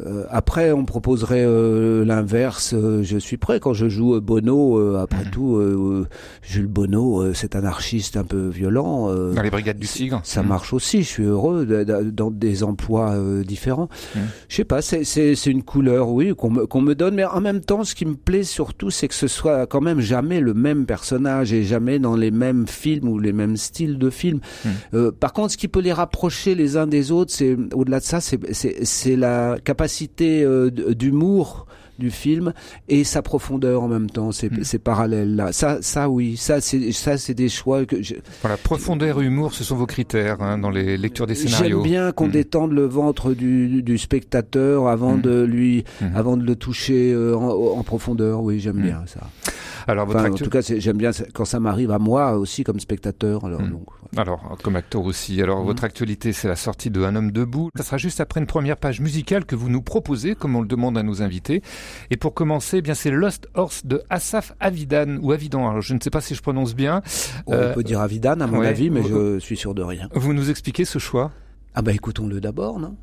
Euh, 0.05 0.25
après, 0.29 0.71
on 0.71 0.85
proposerait 0.85 1.43
euh, 1.45 2.05
l'inverse. 2.05 2.73
euh, 2.73 3.01
je 3.03 3.17
suis 3.17 3.37
prêt 3.37 3.59
quand 3.59 3.73
je 3.73 3.89
joue 3.89 4.15
euh, 4.15 4.19
Bono. 4.19 4.77
euh, 4.77 4.99
après 5.01 5.25
Mhm. 5.25 5.31
tout, 5.31 5.55
euh, 5.55 6.05
Jules 6.43 6.67
Bono, 6.67 7.21
euh, 7.21 7.33
c'est 7.33 7.55
un 7.55 7.59
anarchiste 7.59 8.15
un 8.17 8.23
peu 8.23 8.47
violent. 8.47 9.09
euh, 9.09 9.33
Dans 9.33 9.41
les 9.41 9.49
brigades 9.49 9.79
du 9.79 9.87
Tigre. 9.87 10.21
ça 10.23 10.43
Mhm. 10.43 10.49
marche 10.49 10.73
aussi. 10.73 11.01
Je 11.03 11.07
suis 11.07 11.23
heureux 11.23 11.65
de- 11.65 11.83
de- 11.83 12.11
dans 12.11 12.29
des 12.29 12.63
emplois 12.63 13.11
euh, 13.13 13.43
différents. 13.43 13.89
Mhm. 14.15 14.21
Je 14.49 14.55
sais 14.55 14.63
pas. 14.65 14.81
C'est 14.81 15.03
c'est 15.03 15.33
c'est 15.35 15.49
une 15.49 15.63
couleur, 15.63 16.09
oui, 16.09 16.35
qu'on 16.35 16.51
me 16.51 16.65
qu'on 16.67 16.81
me 16.81 16.93
donne. 16.93 17.15
Mais 17.15 17.25
en 17.25 17.41
même 17.41 17.61
temps, 17.61 17.83
ce 17.83 17.95
qui 17.95 18.05
me 18.05 18.15
plaît 18.15 18.43
surtout, 18.43 18.91
c'est 18.91 19.07
que 19.07 19.15
ce 19.15 19.27
soit 19.27 19.65
quand 19.65 19.81
même 19.81 19.99
jamais 19.99 20.39
le 20.41 20.53
même 20.53 20.85
personnage 20.85 21.53
et 21.53 21.63
jamais 21.63 21.97
dans 21.97 22.15
les 22.15 22.29
mêmes 22.31 22.67
films 22.67 23.07
ou 23.09 23.17
les 23.17 23.33
mêmes 23.33 23.57
styles 23.57 23.97
de 23.97 24.09
films. 24.11 24.41
Mhm. 24.63 24.71
Euh, 24.93 25.11
par 25.11 25.33
contre, 25.33 25.53
ce 25.53 25.57
qui 25.57 25.67
peut 25.67 25.81
les 25.81 25.93
rapprocher 25.93 26.53
les 26.53 26.77
uns 26.77 26.85
des 26.87 27.11
autres, 27.11 27.31
c'est 27.33 27.57
au-delà 27.73 27.99
de 27.99 28.05
ça, 28.05 28.21
c'est 28.21 28.39
c'est 28.53 28.85
c'est 28.85 29.15
la 29.15 29.57
capacité 29.63 29.86
euh, 30.21 30.69
d- 30.69 30.95
d'humour 30.95 31.65
du 31.99 32.11
film 32.11 32.53
et 32.89 33.03
sa 33.03 33.23
profondeur 33.23 33.81
en 33.81 33.87
même 33.87 34.07
temps. 34.07 34.31
C'est 34.31 34.51
Mhm. 34.51 34.63
c'est 34.63 34.77
parallèle 34.77 35.35
là. 35.35 35.51
Ça 35.51 35.79
ça 35.81 36.09
oui, 36.09 36.37
ça 36.37 36.61
c'est 36.61 36.91
ça 36.91 37.17
c'est 37.17 37.33
des 37.33 37.49
choix 37.49 37.85
que 37.87 38.03
je- 38.03 38.13
Voilà, 38.41 38.55
profondeur 38.55 39.19
et 39.19 39.25
humour, 39.25 39.51
ce 39.53 39.63
sont 39.63 39.75
vos 39.75 39.87
critères 39.87 40.39
hein, 40.43 40.59
dans 40.59 40.69
les 40.69 40.95
lectures 40.95 41.25
des 41.25 41.33
scénarios. 41.33 41.81
J'aime 41.81 41.91
bien 41.91 42.11
qu'on 42.11 42.27
Mhm. 42.27 42.31
détende 42.33 42.71
le 42.73 42.85
ventre 42.85 43.33
du, 43.33 43.81
du 43.81 43.97
spectateur 43.97 44.87
avant 44.87 45.13
Mhm. 45.15 45.21
de 45.21 45.41
lui, 45.43 45.85
avant 46.13 46.37
de 46.37 46.43
le 46.43 46.55
toucher 46.55 47.11
euh, 47.13 47.35
en, 47.35 47.79
en 47.79 47.83
profondeur. 47.83 48.43
Oui, 48.43 48.59
j'aime 48.59 48.77
bien 48.79 49.01
ça. 49.07 49.21
Alors, 49.87 50.05
votre 50.05 50.19
Enfin, 50.19 50.31
en 50.31 50.35
tout 50.35 50.49
cas, 50.49 50.59
j'aime 50.61 50.97
bien 50.97 51.11
quand 51.33 51.45
ça 51.45 51.59
m'arrive 51.59 51.91
à 51.91 51.99
moi 51.99 52.33
aussi 52.37 52.63
comme 52.63 52.79
spectateur. 52.79 53.45
Alors, 53.45 53.61
donc, 53.61 53.85
Alors, 54.17 54.57
comme 54.63 54.75
acteur 54.75 55.03
aussi. 55.05 55.41
Alors, 55.41 55.63
votre 55.63 55.83
actualité, 55.85 56.33
c'est 56.33 56.47
la 56.47 56.55
sortie 56.57 56.89
de 56.89 57.01
Un 57.03 57.15
homme 57.15 57.31
debout. 57.31 57.69
Ça 57.75 57.83
sera 57.83 57.97
juste 57.97 58.19
après 58.19 58.39
une 58.41 58.47
première 58.47 58.77
page 58.77 58.99
musicale 58.99 59.45
que 59.45 59.55
vous 59.55 59.69
nous 59.69 59.81
proposez, 59.81 60.35
comme 60.35 60.55
on 60.55 60.61
le 60.61 60.67
demande 60.67 60.97
à 60.97 61.03
nos 61.03 61.21
invités. 61.21 61.61
Et 62.11 62.17
pour 62.17 62.33
commencer, 62.33 62.77
eh 62.77 62.81
bien, 62.81 62.93
c'est 62.95 63.11
Lost 63.11 63.47
Horse 63.53 63.85
de 63.85 64.01
Asaf 64.09 64.53
Avidan, 64.59 65.17
ou 65.21 65.31
Avidan. 65.31 65.69
Alors, 65.69 65.81
je 65.81 65.93
ne 65.93 65.99
sais 66.01 66.09
pas 66.09 66.21
si 66.21 66.35
je 66.35 66.41
prononce 66.41 66.75
bien. 66.75 67.01
on 67.47 67.53
Euh, 67.53 67.73
peut 67.73 67.83
dire 67.83 68.01
Avidan 68.01 68.39
à 68.41 68.47
mon 68.47 68.59
ouais. 68.59 68.67
avis, 68.67 68.89
mais 68.89 69.01
Vous- 69.01 69.35
je 69.35 69.39
suis 69.39 69.55
sûr 69.57 69.73
de 69.73 69.83
rien. 69.83 70.09
Vous 70.13 70.33
nous 70.33 70.49
expliquez 70.49 70.83
ce 70.85 70.99
choix? 70.99 71.31
Ah 71.75 71.81
bah 71.81 71.91
écoutons-le 71.93 72.41
d'abord, 72.41 72.79
non? 72.79 72.95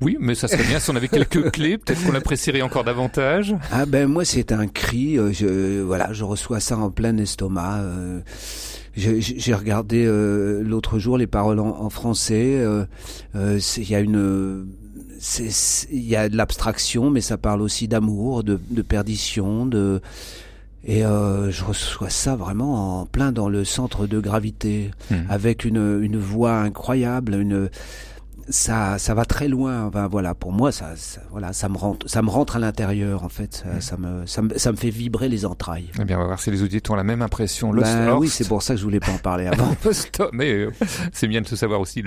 Oui, 0.00 0.16
mais 0.20 0.34
ça 0.34 0.48
serait 0.48 0.64
bien 0.64 0.78
si 0.80 0.90
on 0.90 0.96
avait 0.96 1.08
quelques 1.08 1.50
clés. 1.52 1.76
Peut-être 1.78 2.04
qu'on 2.04 2.12
l'apprécierait 2.12 2.62
encore 2.62 2.84
davantage. 2.84 3.54
Ah 3.72 3.84
ben 3.86 4.06
moi 4.08 4.24
c'est 4.24 4.52
un 4.52 4.66
cri, 4.66 5.18
euh, 5.18 5.32
je 5.32 5.80
voilà, 5.82 6.12
je 6.12 6.24
reçois 6.24 6.60
ça 6.60 6.76
en 6.78 6.90
plein 6.90 7.16
estomac. 7.18 7.80
euh, 7.80 8.20
j'ai 8.96 9.54
regardé 9.54 10.04
euh, 10.04 10.62
l'autre 10.62 10.98
jour 10.98 11.16
les 11.16 11.26
paroles 11.28 11.60
en, 11.60 11.80
en 11.80 11.90
français. 11.90 12.64
Il 13.34 13.90
y 13.90 13.94
a 13.94 14.00
une, 14.00 14.66
il 15.92 16.02
y 16.06 16.16
a 16.16 16.28
de 16.28 16.36
l'abstraction, 16.36 17.10
mais 17.10 17.20
ça 17.20 17.36
parle 17.38 17.62
aussi 17.62 17.88
d'amour, 17.88 18.42
de, 18.42 18.58
de 18.70 18.82
perdition, 18.82 19.66
de 19.66 20.00
et 20.82 21.04
euh, 21.04 21.50
je 21.50 21.62
reçois 21.62 22.08
ça 22.08 22.36
vraiment 22.36 23.00
en 23.02 23.06
plein 23.06 23.32
dans 23.32 23.50
le 23.50 23.64
centre 23.64 24.06
de 24.06 24.18
gravité, 24.18 24.90
Hmm. 25.10 25.16
avec 25.28 25.64
une 25.66 26.00
une 26.02 26.16
voix 26.18 26.54
incroyable, 26.60 27.34
une 27.34 27.68
ça, 28.50 28.98
ça 28.98 29.14
va 29.14 29.24
très 29.24 29.48
loin. 29.48 29.86
Enfin, 29.86 30.06
voilà, 30.08 30.34
pour 30.34 30.52
moi, 30.52 30.72
ça, 30.72 30.94
ça- 30.96 31.20
voilà, 31.30 31.52
ça 31.52 31.68
me 31.68 31.76
rentre, 31.76 32.08
ça 32.08 32.22
me 32.22 32.28
rentre 32.30 32.56
à 32.56 32.58
l'intérieur 32.58 33.24
en 33.24 33.28
fait. 33.28 33.64
Ça, 33.64 33.80
ça 33.80 33.96
me, 33.96 34.26
ça 34.26 34.42
me, 34.42 34.56
ça 34.58 34.72
me 34.72 34.76
fait 34.76 34.90
vibrer 34.90 35.28
les 35.28 35.44
entrailles. 35.46 35.90
Eh 36.00 36.04
bien, 36.04 36.16
on 36.18 36.20
va 36.20 36.26
voir 36.26 36.40
si 36.40 36.50
les 36.50 36.62
auditeurs 36.62 36.94
ont 36.94 36.96
la 36.96 37.04
même 37.04 37.22
impression. 37.22 37.72
Lost 37.72 37.86
Ben 37.92 38.16
oui, 38.16 38.28
c'est 38.28 38.46
pour 38.48 38.62
ça 38.62 38.74
que 38.74 38.80
je 38.80 38.84
voulais 38.84 39.00
pas 39.00 39.12
en 39.12 39.18
parler 39.18 39.46
avant. 39.52 39.74
Mais 40.32 40.52
euh, 40.52 40.72
c'est 41.12 41.28
bien 41.28 41.40
de 41.40 41.46
se 41.46 41.56
savoir 41.56 41.80
aussi. 41.80 42.02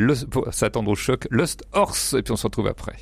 S'attendre 0.52 0.92
au 0.92 0.96
choc. 0.96 1.28
Lost 1.32 1.64
Horse. 1.74 2.14
Et 2.14 2.22
puis 2.24 2.32
on 2.32 2.38
se 2.38 2.44
retrouve 2.48 2.68
après. 2.68 2.96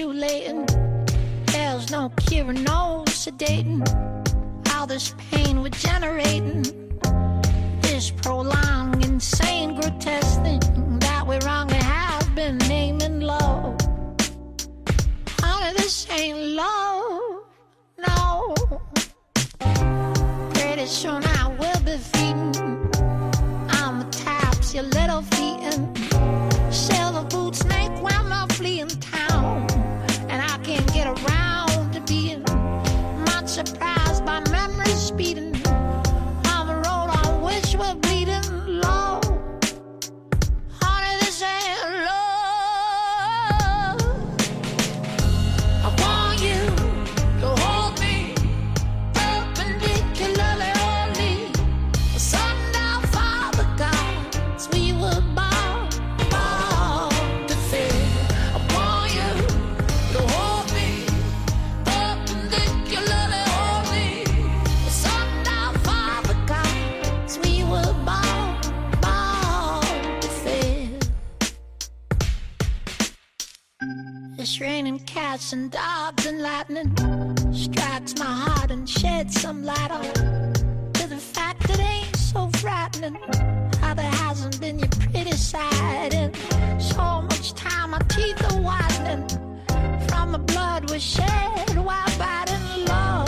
Too 0.00 0.12
late. 0.12 0.46
And 0.46 0.66
there's 1.52 1.90
no 1.90 2.10
cure, 2.16 2.52
no 2.52 3.04
sedating. 3.06 3.80
All 4.72 4.86
this 4.86 5.14
pain 5.30 5.62
we're 5.62 5.78
generating, 5.90 6.62
this 7.82 8.10
prolonged, 8.10 9.04
insane, 9.04 9.74
grotesque 9.78 10.42
thing 10.42 10.60
that 11.00 11.26
we 11.28 11.36
wrongly 11.44 11.82
have 11.96 12.34
been 12.34 12.56
naming 12.74 13.20
love. 13.20 13.76
Honey, 15.40 15.72
this 15.76 16.06
ain't 16.18 16.38
love, 16.62 17.42
no. 18.06 18.54
Pretty 20.54 20.86
soon 20.86 21.22
I 21.40 21.42
will 21.60 21.80
be 21.88 21.96
feeding 22.12 22.56
on 23.80 23.92
the 24.00 24.08
taps, 24.10 24.72
your 24.74 24.84
little 24.84 25.22
feet 25.32 25.60
and 25.70 25.99
It's 74.60 74.68
raining 74.68 74.98
cats 75.00 75.54
and 75.54 75.70
dogs 75.70 76.26
and 76.26 76.42
lightning 76.42 76.94
strikes 77.54 78.14
my 78.18 78.26
heart 78.26 78.70
and 78.70 78.86
sheds 78.86 79.40
some 79.40 79.64
light 79.64 79.90
on 79.90 80.04
to 80.92 81.06
the 81.06 81.16
fact 81.16 81.70
it 81.70 81.80
ain't 81.80 82.14
so 82.14 82.50
frightening 82.58 83.16
how 83.80 83.94
there 83.94 84.10
hasn't 84.10 84.60
been 84.60 84.78
your 84.78 84.90
pretty 84.90 85.32
side 85.32 86.12
and 86.12 86.36
so 86.78 87.22
much 87.22 87.54
time. 87.54 87.94
Our 87.94 88.00
teeth 88.00 88.52
are 88.52 88.60
whitening 88.60 89.26
from 90.08 90.32
the 90.32 90.40
blood 90.40 90.90
we 90.90 90.98
shed 90.98 91.78
while 91.78 92.10
fighting 92.18 92.84
love 92.84 93.19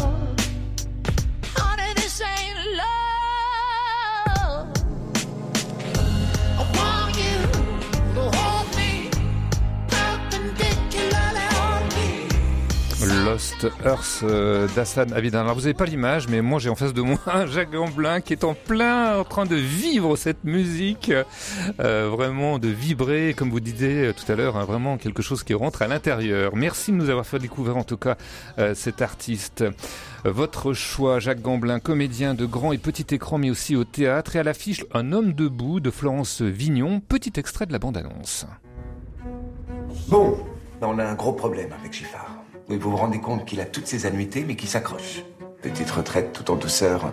Lost 13.24 13.66
Earth 13.84 14.20
euh, 14.24 14.66
d'Hassan 14.74 15.12
Avidan. 15.12 15.40
Alors 15.40 15.54
vous 15.54 15.62
n'avez 15.62 15.74
pas 15.74 15.84
l'image, 15.84 16.28
mais 16.28 16.40
moi 16.40 16.58
j'ai 16.58 16.68
en 16.68 16.74
face 16.74 16.92
de 16.92 17.02
moi 17.02 17.18
Jacques 17.46 17.70
Gamblin 17.70 18.20
qui 18.20 18.32
est 18.32 18.42
en 18.44 18.54
plein 18.54 19.18
en 19.18 19.24
train 19.24 19.44
de 19.44 19.54
vivre 19.54 20.16
cette 20.16 20.44
musique, 20.44 21.12
euh, 21.80 22.08
vraiment 22.10 22.58
de 22.58 22.68
vibrer, 22.68 23.34
comme 23.36 23.50
vous 23.50 23.60
disiez 23.60 24.06
euh, 24.06 24.12
tout 24.12 24.30
à 24.30 24.34
l'heure, 24.34 24.56
hein, 24.56 24.64
vraiment 24.64 24.98
quelque 24.98 25.22
chose 25.22 25.44
qui 25.44 25.54
rentre 25.54 25.82
à 25.82 25.88
l'intérieur. 25.88 26.56
Merci 26.56 26.90
de 26.90 26.96
nous 26.96 27.10
avoir 27.10 27.24
fait 27.24 27.38
découvrir 27.38 27.76
en 27.76 27.84
tout 27.84 27.96
cas 27.96 28.16
cet 28.74 29.02
artiste. 29.02 29.64
Votre 30.24 30.72
choix, 30.72 31.18
Jacques 31.18 31.42
Gamblin, 31.42 31.80
comédien 31.80 32.34
de 32.34 32.46
grand 32.46 32.72
et 32.72 32.78
petit 32.78 33.14
écran, 33.14 33.38
mais 33.38 33.50
aussi 33.50 33.76
au 33.76 33.84
théâtre, 33.84 34.36
et 34.36 34.38
à 34.38 34.42
l'affiche 34.42 34.84
Un 34.94 35.12
homme 35.12 35.32
debout 35.32 35.80
de 35.80 35.90
Florence 35.90 36.42
Vignon. 36.42 37.00
Petit 37.00 37.32
extrait 37.36 37.66
de 37.66 37.72
la 37.72 37.78
bande-annonce. 37.78 38.46
Bon, 40.08 40.36
on 40.80 40.98
a 40.98 41.04
un 41.04 41.14
gros 41.14 41.32
problème 41.32 41.72
avec 41.78 41.92
Giffard. 41.92 42.31
Oui, 42.72 42.78
vous 42.78 42.90
vous 42.90 42.96
rendez 42.96 43.20
compte 43.20 43.44
qu'il 43.44 43.60
a 43.60 43.66
toutes 43.66 43.86
ses 43.86 44.06
annuités, 44.06 44.46
mais 44.48 44.56
qu'il 44.56 44.66
s'accroche. 44.66 45.22
Petite 45.60 45.90
retraite 45.90 46.32
tout 46.32 46.50
en 46.50 46.56
douceur. 46.56 47.12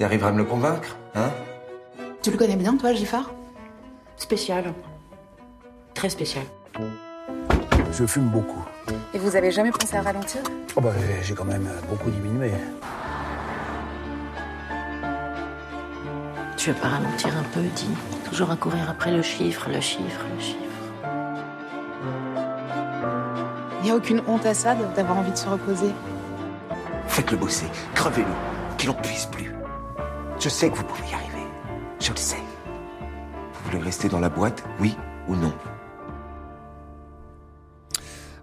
Il 0.00 0.04
arrivera 0.04 0.30
à 0.30 0.32
me 0.32 0.38
le 0.38 0.44
convaincre, 0.44 0.96
hein? 1.14 1.30
Tu 2.22 2.32
le 2.32 2.36
connais 2.36 2.56
bien, 2.56 2.76
toi, 2.76 2.92
Giffard? 2.92 3.32
Spécial. 4.16 4.74
Très 5.94 6.08
spécial. 6.08 6.42
Je 7.92 8.04
fume 8.04 8.30
beaucoup. 8.30 8.64
Et 9.14 9.18
vous 9.18 9.36
avez 9.36 9.52
jamais 9.52 9.70
pensé 9.70 9.96
à 9.96 10.02
ralentir? 10.02 10.40
Oh 10.74 10.80
bah, 10.80 10.90
j'ai 11.22 11.34
quand 11.34 11.44
même 11.44 11.70
beaucoup 11.88 12.10
diminué. 12.10 12.50
Tu 16.56 16.70
veux 16.70 16.80
pas 16.80 16.88
ralentir 16.88 17.28
un 17.28 17.44
peu, 17.54 17.60
dis 17.76 17.90
Toujours 18.28 18.50
à 18.50 18.56
courir 18.56 18.90
après 18.90 19.12
le 19.12 19.22
chiffre, 19.22 19.68
le 19.68 19.80
chiffre, 19.80 20.24
le 20.34 20.42
chiffre. 20.42 20.75
N'y 23.86 23.92
a 23.92 23.96
aucune 23.96 24.22
honte 24.26 24.44
à 24.46 24.54
ça 24.54 24.74
d'avoir 24.74 25.18
envie 25.18 25.30
de 25.30 25.36
se 25.36 25.48
reposer. 25.48 25.92
Faites-le 27.06 27.36
bosser, 27.36 27.66
crevez-le, 27.94 28.26
qu'il 28.76 28.88
n'en 28.88 28.94
puisse 28.94 29.26
plus. 29.26 29.54
Je 30.40 30.48
sais 30.48 30.68
que 30.70 30.76
vous 30.76 30.84
pouvez 30.84 31.08
y 31.08 31.14
arriver. 31.14 31.46
Je 32.00 32.10
le 32.10 32.16
sais. 32.16 32.42
Vous 32.66 33.70
voulez 33.70 33.82
rester 33.82 34.08
dans 34.08 34.18
la 34.18 34.28
boîte, 34.28 34.64
oui 34.80 34.96
ou 35.28 35.36
non? 35.36 35.52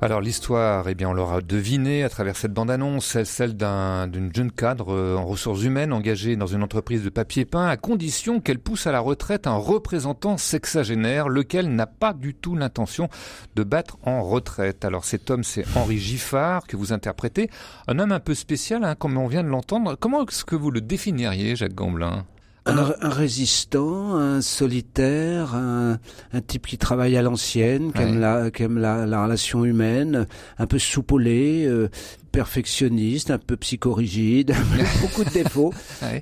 Alors 0.03 0.19
l'histoire, 0.19 0.89
eh 0.89 0.95
bien, 0.95 1.07
on 1.07 1.13
l'aura 1.13 1.39
deviné 1.39 2.03
à 2.03 2.09
travers 2.09 2.35
cette 2.35 2.51
bande-annonce, 2.51 3.23
celle 3.23 3.55
d'une 3.55 4.35
jeune 4.35 4.51
cadre 4.51 4.93
euh, 4.93 5.15
en 5.15 5.25
ressources 5.25 5.63
humaines 5.63 5.93
engagée 5.93 6.35
dans 6.35 6.45
une 6.45 6.61
entreprise 6.61 7.05
de 7.05 7.09
papier 7.09 7.45
peint, 7.45 7.67
à 7.67 7.77
condition 7.77 8.41
qu'elle 8.41 8.59
pousse 8.59 8.85
à 8.85 8.91
la 8.91 8.99
retraite 8.99 9.47
un 9.47 9.55
représentant 9.55 10.35
sexagénaire, 10.35 11.29
lequel 11.29 11.73
n'a 11.73 11.87
pas 11.87 12.11
du 12.11 12.35
tout 12.35 12.53
l'intention 12.57 13.07
de 13.55 13.63
battre 13.63 13.97
en 14.03 14.23
retraite. 14.23 14.83
Alors 14.83 15.05
cet 15.05 15.31
homme, 15.31 15.45
c'est 15.45 15.65
Henri 15.73 15.99
Giffard 15.99 16.67
que 16.67 16.75
vous 16.75 16.91
interprétez, 16.91 17.49
un 17.87 17.97
homme 17.97 18.11
un 18.11 18.19
peu 18.19 18.33
spécial, 18.33 18.83
hein, 18.83 18.95
comme 18.95 19.17
on 19.17 19.27
vient 19.27 19.43
de 19.43 19.47
l'entendre. 19.47 19.95
Comment 19.97 20.25
est-ce 20.25 20.43
que 20.43 20.57
vous 20.57 20.69
le 20.69 20.81
définiriez, 20.81 21.55
Jacques 21.55 21.75
Gamblin? 21.75 22.25
Un, 22.65 23.09
résistant, 23.09 24.15
un 24.15 24.41
solitaire, 24.41 25.55
un, 25.55 25.99
type 26.47 26.67
qui 26.67 26.77
travaille 26.77 27.17
à 27.17 27.21
l'ancienne, 27.21 27.91
qui 27.91 28.01
aime, 28.01 28.19
la, 28.19 28.51
qui 28.51 28.63
aime 28.63 28.77
la, 28.77 29.05
la, 29.05 29.23
relation 29.23 29.65
humaine, 29.65 30.27
un 30.57 30.67
peu 30.67 30.79
soupolé, 30.79 31.65
euh, 31.65 31.89
perfectionniste, 32.31 33.31
un 33.31 33.37
peu 33.37 33.57
psychorigide, 33.57 34.55
beaucoup 35.01 35.23
de 35.23 35.29
défauts, 35.29 35.73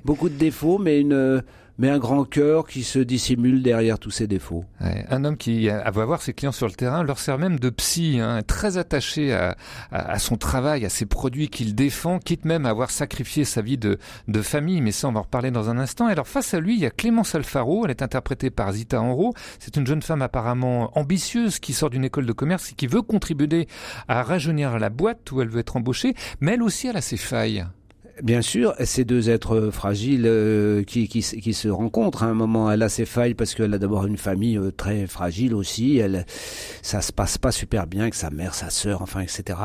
beaucoup 0.04 0.28
de 0.28 0.36
défauts, 0.36 0.78
mais 0.78 1.00
une 1.00 1.42
mais 1.78 1.88
un 1.90 1.98
grand 1.98 2.24
cœur 2.24 2.66
qui 2.66 2.82
se 2.84 2.98
dissimule 2.98 3.62
derrière 3.62 3.98
tous 3.98 4.10
ses 4.10 4.26
défauts. 4.26 4.64
un 4.80 5.24
homme 5.24 5.36
qui 5.36 5.68
va 5.68 6.04
voir 6.04 6.22
ses 6.22 6.32
clients 6.32 6.52
sur 6.52 6.66
le 6.66 6.72
terrain, 6.72 7.02
leur 7.02 7.18
sert 7.18 7.38
même 7.38 7.58
de 7.58 7.70
psy, 7.70 8.18
hein, 8.20 8.42
très 8.46 8.78
attaché 8.78 9.32
à, 9.32 9.56
à, 9.90 10.18
son 10.18 10.36
travail, 10.36 10.84
à 10.84 10.88
ses 10.88 11.06
produits 11.06 11.48
qu'il 11.48 11.74
défend, 11.74 12.18
quitte 12.18 12.44
même 12.44 12.66
à 12.66 12.70
avoir 12.70 12.90
sacrifié 12.90 13.44
sa 13.44 13.62
vie 13.62 13.78
de, 13.78 13.98
de 14.28 14.42
famille, 14.42 14.80
mais 14.80 14.92
ça 14.92 15.08
on 15.08 15.12
va 15.12 15.20
en 15.20 15.22
reparler 15.22 15.50
dans 15.50 15.70
un 15.70 15.78
instant. 15.78 16.06
alors 16.06 16.28
face 16.28 16.54
à 16.54 16.60
lui, 16.60 16.74
il 16.74 16.80
y 16.80 16.86
a 16.86 16.90
Clémence 16.90 17.34
Alfaro, 17.34 17.84
elle 17.84 17.90
est 17.90 18.02
interprétée 18.02 18.50
par 18.50 18.72
Zita 18.72 19.00
Enro, 19.00 19.34
c'est 19.58 19.76
une 19.76 19.86
jeune 19.86 20.02
femme 20.02 20.22
apparemment 20.22 20.96
ambitieuse 20.98 21.58
qui 21.58 21.72
sort 21.72 21.90
d'une 21.90 22.04
école 22.04 22.26
de 22.26 22.32
commerce 22.32 22.72
et 22.72 22.74
qui 22.74 22.86
veut 22.86 23.02
contribuer 23.02 23.66
à 24.08 24.22
rajeunir 24.22 24.78
la 24.78 24.90
boîte 24.90 25.30
où 25.32 25.40
elle 25.40 25.48
veut 25.48 25.60
être 25.60 25.76
embauchée, 25.76 26.14
mais 26.40 26.52
elle 26.52 26.62
aussi 26.62 26.88
elle 26.88 26.96
a 26.96 27.00
ses 27.00 27.16
failles. 27.16 27.66
Bien 28.20 28.42
sûr, 28.42 28.74
ces 28.84 29.06
deux 29.06 29.30
êtres 29.30 29.70
fragiles 29.70 30.26
euh, 30.26 30.84
qui, 30.84 31.08
qui, 31.08 31.22
qui, 31.22 31.54
se 31.54 31.68
rencontrent 31.68 32.22
à 32.22 32.26
un 32.26 32.34
moment. 32.34 32.70
Elle 32.70 32.82
a 32.82 32.90
ses 32.90 33.06
failles 33.06 33.32
parce 33.32 33.54
qu'elle 33.54 33.72
a 33.72 33.78
d'abord 33.78 34.06
une 34.06 34.18
famille 34.18 34.58
euh, 34.58 34.70
très 34.70 35.06
fragile 35.06 35.54
aussi. 35.54 35.96
Elle, 35.96 36.26
ça 36.82 37.00
se 37.00 37.10
passe 37.10 37.38
pas 37.38 37.52
super 37.52 37.86
bien 37.86 38.02
avec 38.02 38.14
sa 38.14 38.28
mère, 38.28 38.54
sa 38.54 38.68
sœur, 38.68 39.00
enfin, 39.00 39.20
etc. 39.20 39.58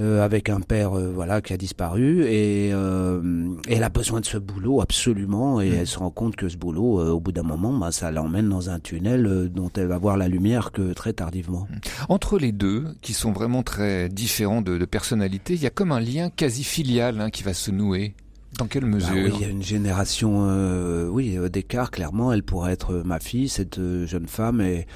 Euh, 0.00 0.24
avec 0.24 0.48
un 0.48 0.60
père, 0.60 0.90
voilà, 0.90 1.40
qui 1.40 1.52
a 1.52 1.56
disparu 1.56 2.24
et, 2.24 2.68
elle 2.68 3.82
a 3.82 3.88
besoin 3.88 4.20
de 4.20 4.26
ce 4.26 4.38
boulot 4.38 4.80
absolument. 4.80 5.60
Et 5.60 5.70
mm. 5.70 5.74
elle 5.74 5.86
se 5.86 5.98
rend 5.98 6.10
compte 6.10 6.34
que 6.34 6.48
ce 6.48 6.56
boulot, 6.56 7.00
au 7.00 7.20
bout 7.20 7.32
d'un 7.32 7.42
moment, 7.44 7.72
bah, 7.72 7.92
ça 7.92 8.10
l'emmène 8.10 8.48
dans 8.48 8.70
un 8.70 8.80
tunnel 8.80 9.50
dont 9.54 9.70
elle 9.76 9.86
va 9.86 9.98
voir 9.98 10.16
la 10.16 10.26
lumière 10.26 10.72
que 10.72 10.92
très 10.92 11.12
tardivement. 11.12 11.68
Mm. 11.70 11.76
Entre 12.08 12.38
les 12.38 12.50
deux, 12.50 12.86
qui 13.02 13.12
sont 13.12 13.30
vraiment 13.30 13.62
très 13.62 14.08
différents 14.08 14.62
de, 14.62 14.78
de 14.78 14.84
personnalité, 14.84 15.54
il 15.54 15.62
y 15.62 15.66
a 15.66 15.70
comme 15.70 15.92
un 15.92 16.00
lien 16.00 16.28
quasi 16.28 16.64
filial 16.64 17.20
hein, 17.20 17.30
qui 17.30 17.44
va 17.44 17.54
se 17.54 17.67
nouer 17.72 18.14
dans 18.58 18.66
quelle 18.66 18.82
bah 18.82 18.88
mesure 18.88 19.14
oui, 19.14 19.30
Il 19.36 19.40
y 19.40 19.44
a 19.44 19.48
une 19.48 19.62
génération, 19.62 20.48
euh, 20.48 21.08
oui, 21.08 21.36
euh, 21.38 21.48
d'écart. 21.48 21.90
Clairement, 21.90 22.32
elle 22.32 22.42
pourrait 22.42 22.72
être 22.72 22.92
euh, 22.92 23.02
ma 23.04 23.20
fille, 23.20 23.48
cette 23.48 23.80
jeune 24.04 24.26
femme. 24.26 24.60
Et 24.60 24.86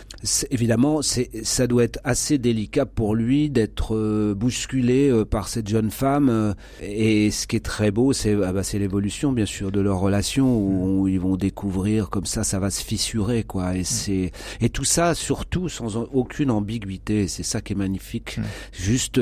évidemment, 0.50 1.00
ça 1.00 1.66
doit 1.66 1.85
être 1.85 2.00
assez 2.04 2.38
délicat 2.38 2.87
pour 2.87 3.14
lui 3.14 3.50
d'être 3.50 4.35
bousculé 4.35 5.11
par 5.31 5.49
cette 5.49 5.69
jeune 5.69 5.90
femme. 5.90 6.54
Et 6.83 7.31
ce 7.31 7.47
qui 7.47 7.57
est 7.57 7.64
très 7.64 7.90
beau, 7.90 8.12
c'est, 8.12 8.37
ah 8.45 8.52
bah, 8.52 8.62
l'évolution, 8.75 9.33
bien 9.33 9.47
sûr, 9.47 9.71
de 9.71 9.81
leur 9.81 10.00
relation 10.00 10.59
où, 10.59 11.09
ils 11.09 11.21
vont 11.21 11.37
découvrir 11.37 12.11
comme 12.11 12.26
ça, 12.26 12.42
ça 12.42 12.59
va 12.59 12.71
se 12.71 12.83
fissurer, 12.83 13.45
quoi. 13.45 13.76
Et 13.76 13.83
mm. 13.83 13.85
c'est 13.85 14.33
et 14.61 14.71
tout 14.71 14.85
ça, 14.85 15.14
surtout 15.14 15.69
sans 15.69 15.97
aucune 15.97 16.50
ambiguïté. 16.50 17.28
C'est 17.28 17.42
ça 17.42 17.61
qui 17.61 17.75
est 17.75 17.76
magnifique. 17.76 18.38
Mm. 18.38 18.42
Juste, 18.73 19.21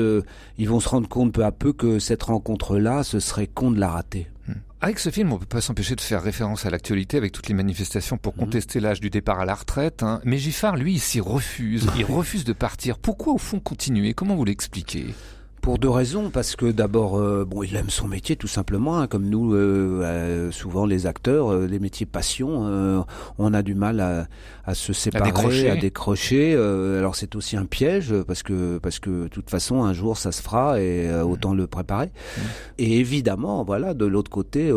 ils 0.57 0.69
vont 0.69 0.79
se 0.79 0.89
rendre 0.89 1.07
compte 1.07 1.33
peu 1.33 1.45
à 1.45 1.51
peu 1.51 1.73
que 1.73 1.99
cette 1.99 2.23
rencontre-là, 2.23 3.03
ce 3.03 3.19
serait 3.19 3.47
con 3.47 3.71
de 3.71 3.79
la 3.79 3.89
rater. 3.89 4.30
Avec 4.83 4.97
ce 4.97 5.11
film, 5.11 5.31
on 5.31 5.37
peut 5.37 5.45
pas 5.45 5.61
s'empêcher 5.61 5.95
de 5.95 6.01
faire 6.01 6.23
référence 6.23 6.65
à 6.65 6.71
l'actualité 6.71 7.15
avec 7.15 7.31
toutes 7.31 7.47
les 7.47 7.53
manifestations 7.53 8.17
pour 8.17 8.33
mhm. 8.33 8.39
contester 8.39 8.79
l'âge 8.79 8.99
du 8.99 9.11
départ 9.11 9.39
à 9.39 9.45
la 9.45 9.53
retraite. 9.53 10.01
Hein. 10.01 10.21
Mais 10.23 10.39
Giffard, 10.39 10.75
lui, 10.75 10.93
il 10.93 10.99
s'y 10.99 11.19
refuse. 11.19 11.85
Il 11.95 12.05
refuse 12.11 12.45
de 12.45 12.53
partir. 12.53 12.97
Pourquoi, 12.97 13.33
au 13.33 13.37
fond, 13.37 13.59
continuer? 13.59 14.15
Comment 14.15 14.35
vous 14.35 14.45
l'expliquez? 14.45 15.13
Pour 15.61 15.77
deux 15.77 15.89
raisons, 15.89 16.29
parce 16.31 16.55
que 16.55 16.71
d'abord, 16.71 17.17
euh, 17.17 17.45
bon, 17.45 17.63
il 17.63 17.75
aime 17.75 17.89
son 17.89 18.07
métier 18.07 18.35
tout 18.35 18.47
simplement, 18.47 18.99
hein, 18.99 19.07
comme 19.07 19.29
nous, 19.29 19.53
euh, 19.53 20.01
euh, 20.03 20.51
souvent 20.51 20.85
les 20.85 21.05
acteurs, 21.05 21.55
les 21.55 21.79
métiers 21.79 22.05
passion, 22.05 23.05
on 23.37 23.53
a 23.53 23.61
du 23.61 23.75
mal 23.75 23.99
à, 23.99 24.27
à 24.65 24.73
se 24.73 24.93
séparer, 24.93 25.23
à 25.23 25.31
décrocher. 25.31 25.69
À 25.69 25.75
décrocher. 25.75 26.55
alors 26.55 27.15
c'est 27.15 27.35
aussi 27.35 27.55
un 27.57 27.65
piège 27.65 28.13
parce 28.27 28.43
que 28.43 28.79
parce 28.79 28.99
que 28.99 29.23
de 29.23 29.27
toute 29.27 29.49
façon 29.49 29.83
un 29.83 29.93
jour 29.93 30.17
ça 30.17 30.31
se 30.31 30.41
fera 30.41 30.79
et 30.79 31.11
autant 31.21 31.53
le 31.53 31.67
préparer. 31.67 32.07
Mmh. 32.07 32.41
Et 32.79 32.99
évidemment, 32.99 33.63
voilà, 33.63 33.93
de 33.93 34.05
l'autre 34.05 34.31
côté 34.31 34.71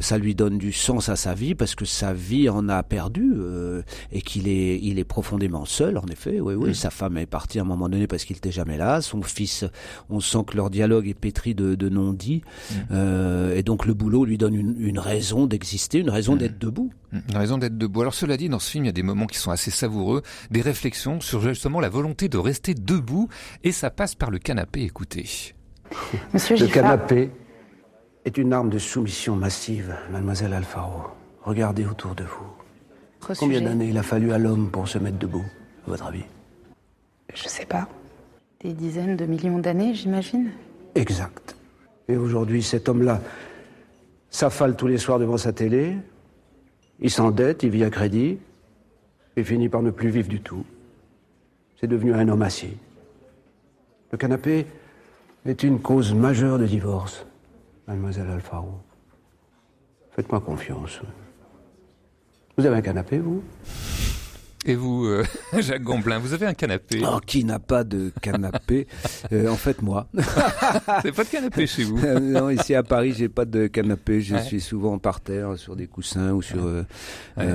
ça 0.00 0.18
lui 0.18 0.34
donne 0.34 0.58
du 0.58 0.72
sens 0.72 1.08
à 1.08 1.16
sa 1.16 1.34
vie 1.34 1.54
parce 1.54 1.74
que 1.74 1.84
sa 1.84 2.12
vie 2.12 2.48
en 2.48 2.68
a 2.68 2.82
perdu 2.82 3.34
euh, 3.36 3.82
et 4.12 4.22
qu'il 4.22 4.48
est, 4.48 4.78
il 4.82 4.98
est 4.98 5.04
profondément 5.04 5.66
seul, 5.66 5.98
en 5.98 6.06
effet. 6.06 6.40
Oui, 6.40 6.54
oui, 6.54 6.74
sa 6.74 6.90
femme 6.90 7.18
est 7.18 7.26
partie 7.26 7.58
à 7.58 7.62
un 7.62 7.66
moment 7.66 7.88
donné 7.88 8.06
parce 8.06 8.24
qu'il 8.24 8.36
n'était 8.36 8.50
jamais 8.50 8.78
là. 8.78 9.02
Son 9.02 9.22
fils, 9.22 9.64
on 10.08 10.19
sent 10.20 10.44
que 10.46 10.56
leur 10.56 10.70
dialogue 10.70 11.08
est 11.08 11.14
pétri 11.14 11.54
de, 11.54 11.74
de 11.74 11.88
non-dits. 11.88 12.42
Mm. 12.42 12.74
Euh, 12.92 13.56
et 13.56 13.62
donc 13.62 13.86
le 13.86 13.94
boulot 13.94 14.24
lui 14.24 14.38
donne 14.38 14.54
une, 14.54 14.76
une 14.78 14.98
raison 14.98 15.46
d'exister, 15.46 15.98
une 15.98 16.10
raison 16.10 16.34
mm. 16.34 16.38
d'être 16.38 16.58
debout. 16.58 16.92
Une 17.12 17.36
raison 17.36 17.58
d'être 17.58 17.76
debout. 17.76 18.02
Alors 18.02 18.14
cela 18.14 18.36
dit, 18.36 18.48
dans 18.48 18.58
ce 18.58 18.70
film, 18.70 18.84
il 18.84 18.88
y 18.88 18.90
a 18.90 18.92
des 18.92 19.02
moments 19.02 19.26
qui 19.26 19.38
sont 19.38 19.50
assez 19.50 19.70
savoureux, 19.70 20.22
des 20.50 20.60
réflexions 20.60 21.20
sur 21.20 21.40
justement 21.40 21.80
la 21.80 21.88
volonté 21.88 22.28
de 22.28 22.38
rester 22.38 22.74
debout, 22.74 23.28
et 23.64 23.72
ça 23.72 23.90
passe 23.90 24.14
par 24.14 24.30
le 24.30 24.38
canapé. 24.38 24.82
Écoutez. 24.82 25.54
Monsieur 26.34 26.56
le 26.56 26.66
canapé 26.66 27.30
est 28.24 28.38
une 28.38 28.52
arme 28.52 28.70
de 28.70 28.78
soumission 28.78 29.34
massive, 29.34 29.94
mademoiselle 30.12 30.52
Alfaro. 30.52 31.02
Regardez 31.42 31.86
autour 31.86 32.14
de 32.14 32.24
vous. 32.24 33.34
Combien 33.38 33.60
d'années 33.60 33.88
il 33.88 33.98
a 33.98 34.02
fallu 34.02 34.32
à 34.32 34.38
l'homme 34.38 34.70
pour 34.70 34.88
se 34.88 34.98
mettre 34.98 35.18
debout, 35.18 35.44
à 35.86 35.90
votre 35.90 36.06
avis? 36.06 36.24
Je 37.34 37.48
sais 37.48 37.66
pas. 37.66 37.88
Des 38.62 38.74
dizaines 38.74 39.16
de 39.16 39.24
millions 39.24 39.58
d'années, 39.58 39.94
j'imagine 39.94 40.50
Exact. 40.94 41.56
Et 42.08 42.16
aujourd'hui, 42.16 42.62
cet 42.62 42.90
homme-là 42.90 43.22
s'affale 44.28 44.76
tous 44.76 44.86
les 44.86 44.98
soirs 44.98 45.18
devant 45.18 45.38
sa 45.38 45.52
télé, 45.52 45.96
il 46.98 47.10
s'endette, 47.10 47.62
il 47.62 47.70
vit 47.70 47.84
à 47.84 47.90
crédit, 47.90 48.38
et 49.36 49.44
finit 49.44 49.70
par 49.70 49.82
ne 49.82 49.90
plus 49.90 50.10
vivre 50.10 50.28
du 50.28 50.42
tout. 50.42 50.64
C'est 51.80 51.86
devenu 51.86 52.12
un 52.12 52.28
homme 52.28 52.42
assis. 52.42 52.76
Le 54.12 54.18
canapé 54.18 54.66
est 55.46 55.62
une 55.62 55.80
cause 55.80 56.12
majeure 56.12 56.58
de 56.58 56.66
divorce. 56.66 57.24
Mademoiselle 57.88 58.28
Alfaro, 58.28 58.74
faites-moi 60.10 60.40
confiance. 60.40 61.00
Vous 62.58 62.66
avez 62.66 62.76
un 62.76 62.82
canapé, 62.82 63.18
vous? 63.18 63.42
Et 64.66 64.74
vous, 64.74 65.06
euh, 65.06 65.24
Jacques 65.58 65.82
Gomblin, 65.82 66.18
vous 66.18 66.34
avez 66.34 66.44
un 66.44 66.52
canapé. 66.52 67.02
Oh, 67.02 67.18
Qui 67.24 67.44
n'a 67.44 67.58
pas 67.58 67.82
de 67.82 68.12
canapé 68.20 68.86
euh, 69.32 69.48
En 69.48 69.56
fait, 69.56 69.80
moi. 69.80 70.06
C'est 71.02 71.12
pas 71.12 71.24
de 71.24 71.30
canapé 71.30 71.66
chez 71.66 71.84
vous. 71.84 71.98
Euh, 72.04 72.20
Non, 72.20 72.50
ici 72.50 72.74
à 72.74 72.82
Paris, 72.82 73.14
j'ai 73.16 73.30
pas 73.30 73.46
de 73.46 73.68
canapé. 73.68 74.20
Je 74.20 74.36
suis 74.36 74.60
souvent 74.60 74.98
par 74.98 75.22
terre, 75.22 75.56
sur 75.56 75.76
des 75.76 75.86
coussins 75.86 76.32
ou 76.32 76.42
sur 76.42 76.60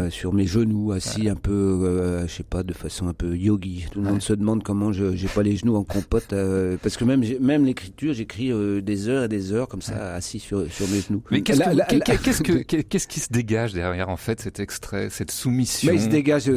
sur 0.10 0.34
mes 0.34 0.48
genoux, 0.48 0.92
assis 0.92 1.30
un 1.30 1.36
peu, 1.36 2.26
je 2.28 2.32
sais 2.32 2.44
pas, 2.44 2.64
de 2.64 2.74
façon 2.74 3.08
un 3.08 3.14
peu 3.14 3.36
yogi. 3.36 3.86
Tout 3.92 4.02
le 4.02 4.10
monde 4.10 4.22
se 4.22 4.34
demande 4.34 4.64
comment 4.64 4.92
je 4.92 5.16
j'ai 5.16 5.28
pas 5.28 5.44
les 5.44 5.56
genoux 5.56 5.76
en 5.76 5.84
compote, 5.84 6.34
parce 6.82 6.98
que 6.98 7.04
même 7.04 7.24
même 7.40 7.66
l'écriture, 7.66 8.14
j'écris 8.14 8.52
des 8.82 9.08
heures 9.08 9.26
et 9.26 9.28
des 9.28 9.54
heures 9.54 9.68
comme 9.68 9.82
ça, 9.82 10.16
assis 10.16 10.40
sur 10.40 10.72
sur 10.72 10.88
mes 10.90 11.02
genoux. 11.02 11.22
Mais 11.30 11.42
qu'est-ce 11.42 12.42
que 12.42 12.64
qu'est-ce 12.64 13.08
qui 13.08 13.20
se 13.20 13.32
dégage 13.32 13.74
derrière 13.74 14.10
en 14.10 14.18
fait 14.18 14.40
cet 14.40 14.60
extrait, 14.60 15.10
cette 15.12 15.32
soumission? 15.32 15.92
Mais 15.92 16.00
il 16.00 16.04
se 16.04 16.10
dégage 16.10 16.50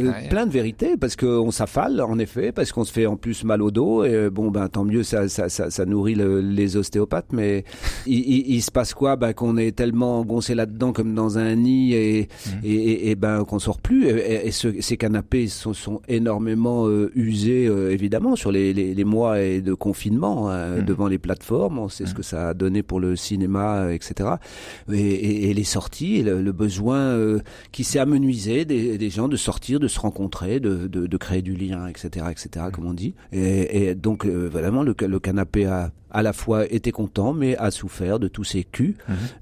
de 0.46 0.52
vérité 0.52 0.96
parce 0.96 1.16
qu'on 1.16 1.50
s'affale 1.50 2.00
en 2.00 2.18
effet, 2.18 2.52
parce 2.52 2.72
qu'on 2.72 2.84
se 2.84 2.92
fait 2.92 3.06
en 3.06 3.16
plus 3.16 3.44
mal 3.44 3.62
au 3.62 3.70
dos 3.70 4.04
et 4.04 4.30
bon 4.30 4.50
ben 4.50 4.68
tant 4.68 4.84
mieux 4.84 5.02
ça 5.02 5.28
ça, 5.28 5.48
ça, 5.48 5.70
ça 5.70 5.84
nourrit 5.84 6.14
les 6.14 6.76
ostéopathes 6.76 7.32
mais 7.32 7.64
il, 8.06 8.18
il, 8.54 8.62
se 8.62 8.70
passe 8.70 8.94
quoi? 8.94 9.16
Ben 9.16 9.32
qu'on 9.32 9.56
est 9.56 9.72
tellement 9.72 10.24
goncé 10.24 10.54
là-dedans 10.54 10.92
comme 10.92 11.14
dans 11.14 11.38
un 11.38 11.54
nid 11.56 11.94
et 11.94 12.28
mmh. 12.46 12.50
et, 12.64 13.10
et, 13.10 13.14
ben 13.14 13.44
qu'on 13.44 13.58
sort 13.58 13.80
plus 13.80 14.08
et, 14.08 14.50
ces 14.50 14.96
canapés 14.96 15.48
sont, 15.48 15.74
sont 15.74 16.00
énormément 16.08 16.86
euh, 16.86 17.10
usés 17.14 17.66
euh, 17.66 17.92
évidemment 17.92 18.36
sur 18.36 18.52
les, 18.52 18.72
les, 18.72 18.94
les, 18.94 19.04
mois 19.04 19.40
et 19.40 19.60
de 19.60 19.74
confinement 19.74 20.50
hein, 20.50 20.76
mmh. 20.76 20.82
devant 20.84 21.08
les 21.08 21.18
plateformes 21.18 21.78
on 21.78 21.88
sait 21.88 22.06
ce 22.06 22.12
mmh. 22.12 22.14
que 22.14 22.22
ça 22.22 22.48
a 22.48 22.54
donné 22.54 22.82
pour 22.82 23.00
le 23.00 23.16
cinéma 23.16 23.92
etc 23.92 24.30
et, 24.92 25.52
les 25.54 25.64
sorties 25.64 26.22
le, 26.22 26.52
besoin 26.52 26.98
euh, 26.98 27.40
qui 27.72 27.84
s'est 27.84 27.98
amenuisé 27.98 28.64
des, 28.64 28.98
des 28.98 29.10
gens 29.10 29.28
de 29.28 29.36
sortir 29.36 29.80
de 29.80 29.88
se 29.88 30.00
rencontrer 30.00 30.27
rencontrer, 30.28 30.60
de, 30.60 30.86
de, 30.86 31.06
de 31.06 31.16
créer 31.16 31.42
du 31.42 31.54
lien, 31.54 31.86
etc., 31.86 32.26
etc., 32.30 32.66
comme 32.72 32.86
on 32.86 32.94
dit. 32.94 33.14
Et, 33.32 33.88
et 33.88 33.94
donc 33.94 34.26
euh, 34.26 34.48
vraiment 34.48 34.82
le, 34.82 34.94
le 35.00 35.20
canapé 35.20 35.66
a 35.66 35.90
à 36.10 36.22
la 36.22 36.32
fois 36.32 36.70
été 36.72 36.90
content, 36.92 37.32
mais 37.32 37.56
a 37.56 37.70
souffert 37.70 38.18
de 38.18 38.28
tous 38.28 38.44
ces 38.44 38.64
culs 38.64 38.96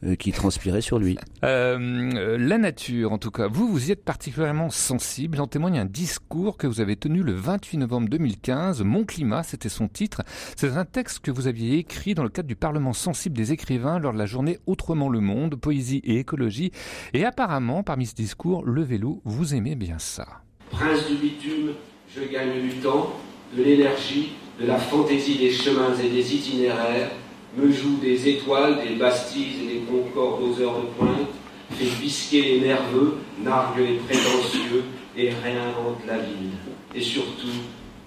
euh, 0.05 0.15
qui 0.17 0.33
transpiraient 0.33 0.81
sur 0.81 0.99
lui. 0.99 1.19
Euh, 1.45 2.39
la 2.39 2.59
nature, 2.59 3.13
en 3.13 3.19
tout 3.19 3.31
cas, 3.31 3.47
vous, 3.47 3.69
vous 3.69 3.89
y 3.89 3.93
êtes 3.93 4.05
particulièrement 4.05 4.71
sensible. 4.71 5.41
En 5.41 5.47
témoigne 5.47 5.79
un 5.79 5.85
discours 5.85 6.57
que 6.57 6.67
vous 6.67 6.81
avez 6.81 6.97
tenu 6.97 7.23
le 7.23 7.35
28 7.35 7.79
novembre 7.79 8.09
2015. 8.09 8.83
Mon 8.83 9.05
climat, 9.05 9.45
c'était 9.45 9.69
son 9.69 9.87
titre. 9.87 10.23
C'est 10.57 10.77
un 10.77 10.85
texte 10.85 11.21
que 11.21 11.31
vous 11.31 11.47
aviez 11.47 11.79
écrit 11.79 12.15
dans 12.15 12.25
le 12.25 12.31
cadre 12.31 12.49
du 12.49 12.57
Parlement 12.57 12.95
sensible 12.95 13.37
des 13.37 13.53
écrivains 13.53 14.01
lors 14.01 14.13
de 14.13 14.19
la 14.19 14.27
journée 14.27 14.59
Autrement 14.67 15.09
le 15.09 15.21
monde, 15.21 15.55
poésie 15.55 16.01
et 16.05 16.19
écologie. 16.19 16.73
Et 17.13 17.25
apparemment, 17.25 17.85
parmi 17.85 18.07
ce 18.07 18.15
discours, 18.15 18.65
le 18.65 18.83
vélo, 18.83 19.21
vous 19.25 19.55
aimez 19.55 19.77
bien 19.77 19.99
ça. 19.99 20.27
Prince 20.71 21.07
du 21.09 21.15
bitume, 21.15 21.73
je 22.15 22.23
gagne 22.25 22.61
du 22.61 22.77
temps, 22.77 23.15
de 23.57 23.63
l'énergie, 23.63 24.33
de 24.61 24.67
la 24.67 24.77
fantaisie 24.77 25.37
des 25.37 25.51
chemins 25.51 25.95
et 26.03 26.09
des 26.09 26.35
itinéraires, 26.35 27.11
me 27.57 27.71
joue 27.71 27.97
des 28.01 28.29
étoiles, 28.29 28.83
des 28.87 28.97
bastilles 28.97 29.55
et 29.63 29.75
des 29.75 29.81
concordes 29.81 30.43
aux 30.43 30.61
heures 30.61 30.81
de 30.81 30.87
pointe, 30.99 31.29
fait 31.71 32.01
bisquer 32.01 32.43
les 32.43 32.61
nerveux, 32.61 33.17
nargue 33.43 33.79
les 33.79 33.97
prétentieux 33.97 34.85
et 35.17 35.31
réinvente 35.31 36.01
la 36.07 36.19
ville. 36.19 36.53
Et 36.95 37.01
surtout, 37.01 37.49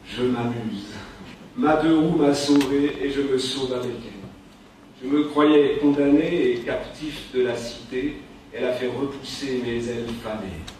je 0.05 0.23
m'amuse. 0.23 0.93
Ma 1.57 1.77
deux 1.77 1.97
roues 1.97 2.17
m'a 2.17 2.33
sauvé 2.33 2.93
et 3.01 3.09
je 3.09 3.21
me 3.21 3.37
sauve 3.37 3.73
avec 3.73 3.91
elle. 3.91 4.19
Je 5.01 5.07
me 5.07 5.23
croyais 5.25 5.77
condamné 5.81 6.51
et 6.51 6.55
captif 6.59 7.31
de 7.33 7.41
la 7.41 7.55
cité, 7.55 8.17
elle 8.53 8.65
a 8.65 8.73
fait 8.73 8.87
repousser 8.87 9.61
mes 9.65 9.87
ailes 9.87 10.07
fanées. 10.23 10.78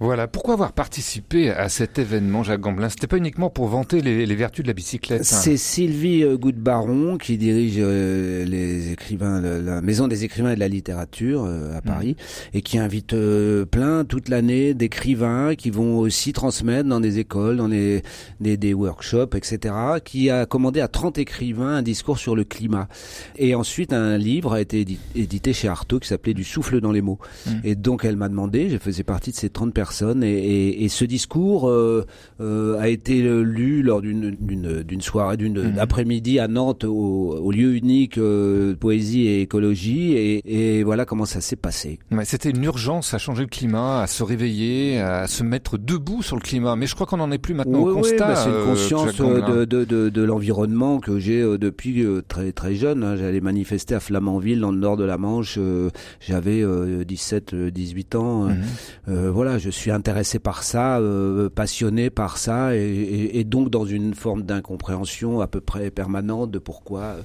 Voilà. 0.00 0.28
Pourquoi 0.28 0.54
avoir 0.54 0.72
participé 0.72 1.50
à 1.50 1.68
cet 1.68 1.98
événement, 1.98 2.44
Jacques 2.44 2.60
Gamblin? 2.60 2.88
C'était 2.88 3.06
pas 3.08 3.16
uniquement 3.16 3.50
pour 3.50 3.66
vanter 3.66 4.00
les, 4.00 4.26
les 4.26 4.34
vertus 4.36 4.62
de 4.62 4.68
la 4.68 4.74
bicyclette. 4.74 5.20
hein. 5.22 5.24
C'est 5.24 5.56
Sylvie 5.56 6.22
euh, 6.22 6.36
Goutte-Baron 6.36 7.18
qui 7.18 7.36
dirige 7.36 7.74
euh, 7.78 8.44
les 8.44 8.92
écrivains, 8.92 9.40
la, 9.40 9.80
Maison 9.82 10.06
des 10.06 10.22
écrivains 10.24 10.52
et 10.52 10.54
de 10.54 10.60
la 10.60 10.68
littérature 10.68 11.44
euh, 11.44 11.76
à 11.76 11.82
Paris 11.82 12.16
et 12.54 12.62
qui 12.62 12.78
invite 12.78 13.12
euh, 13.14 13.64
plein 13.64 14.04
toute 14.04 14.28
l'année 14.28 14.72
d'écrivains 14.74 15.54
qui 15.56 15.70
vont 15.70 15.98
aussi 15.98 16.32
transmettre 16.32 16.88
dans 16.88 17.00
des 17.00 17.18
écoles, 17.18 17.56
dans 17.56 17.68
des, 17.68 18.02
des, 18.40 18.56
des 18.56 18.74
workshops, 18.74 19.34
etc. 19.34 19.74
Qui 20.04 20.30
a 20.30 20.46
commandé 20.46 20.80
à 20.80 20.88
30 20.88 21.18
écrivains 21.18 21.76
un 21.76 21.82
discours 21.82 22.18
sur 22.18 22.36
le 22.36 22.44
climat. 22.44 22.88
Et 23.36 23.54
ensuite, 23.56 23.92
un 23.92 24.16
livre 24.16 24.52
a 24.52 24.60
été 24.60 24.84
édi- 24.84 24.98
édité 25.16 25.52
chez 25.52 25.66
Artaud 25.68 25.98
qui 25.98 26.08
s'appelait 26.08 26.34
Du 26.34 26.44
souffle 26.44 26.80
dans 26.80 26.92
les 26.92 27.02
mots. 27.02 27.18
Mm. 27.46 27.50
Et 27.64 27.74
donc, 27.74 28.04
elle 28.04 28.16
m'a 28.16 28.28
demandé, 28.28 28.70
je 28.70 28.78
faisais 28.78 29.02
partie 29.02 29.32
de 29.32 29.36
ces 29.36 29.50
30 29.50 29.74
personnes, 29.74 29.87
et, 30.22 30.26
et, 30.28 30.84
et 30.84 30.88
ce 30.88 31.04
discours 31.04 31.68
euh, 31.68 32.04
euh, 32.40 32.78
a 32.78 32.88
été 32.88 33.20
lu 33.22 33.82
lors 33.82 34.00
d'une 34.02 35.00
soirée, 35.00 35.36
d'une 35.36 35.78
après-midi 35.78 36.38
à 36.38 36.48
Nantes, 36.48 36.84
au, 36.84 37.36
au 37.36 37.50
lieu 37.50 37.74
unique 37.74 38.18
euh, 38.18 38.74
poésie 38.74 39.26
et 39.26 39.40
écologie, 39.42 40.12
et, 40.14 40.78
et 40.78 40.82
voilà 40.84 41.04
comment 41.04 41.24
ça 41.24 41.40
s'est 41.40 41.56
passé. 41.56 41.98
Ouais, 42.10 42.24
C'était 42.24 42.50
une 42.50 42.64
urgence 42.64 43.14
à 43.14 43.18
changer 43.18 43.42
le 43.42 43.48
climat, 43.48 44.02
à 44.02 44.06
se 44.06 44.22
réveiller, 44.22 44.98
à 45.00 45.26
se 45.26 45.42
mettre 45.42 45.78
debout 45.78 46.22
sur 46.22 46.36
le 46.36 46.40
climat. 46.42 46.76
Mais 46.76 46.86
je 46.86 46.94
crois 46.94 47.06
qu'on 47.06 47.16
n'en 47.18 47.30
est 47.30 47.38
plus 47.38 47.54
maintenant 47.54 47.78
Oui, 47.80 47.84
au 47.84 47.94
oui, 47.94 48.00
constat. 48.02 48.28
bah, 48.28 48.34
c'est 48.36 48.48
une 48.50 48.54
euh, 48.56 48.64
conscience 48.64 49.20
euh, 49.20 49.64
de, 49.64 49.64
de, 49.64 49.84
de, 49.84 50.08
de 50.08 50.22
l'environnement 50.22 51.00
que 51.00 51.18
j'ai 51.18 51.40
euh, 51.40 51.58
depuis 51.58 52.02
euh, 52.02 52.22
très 52.26 52.52
très 52.52 52.74
jeune. 52.74 53.02
hein. 53.04 53.16
J'allais 53.16 53.40
manifester 53.40 53.94
à 53.94 54.00
Flamanville 54.00 54.60
dans 54.60 54.72
le 54.72 54.78
nord 54.78 54.96
de 54.96 55.04
la 55.04 55.18
Manche. 55.18 55.56
euh, 55.58 55.90
J'avais 56.20 56.62
euh, 56.62 57.04
17, 57.04 57.54
euh, 57.54 57.70
18 57.70 58.14
ans. 58.14 58.44
euh, 58.44 58.48
Mhm. 58.48 58.64
euh, 59.08 59.30
voilà, 59.30 59.58
je 59.58 59.70
suis 59.70 59.77
intéressé 59.86 60.38
par 60.38 60.62
ça, 60.62 60.98
euh, 60.98 61.48
passionné 61.48 62.10
par 62.10 62.36
ça, 62.36 62.74
et, 62.76 62.80
et, 62.80 63.38
et 63.40 63.44
donc 63.44 63.70
dans 63.70 63.84
une 63.84 64.14
forme 64.14 64.42
d'incompréhension 64.42 65.40
à 65.40 65.46
peu 65.46 65.60
près 65.60 65.90
permanente 65.90 66.50
de 66.50 66.58
pourquoi 66.58 67.00
euh, 67.00 67.22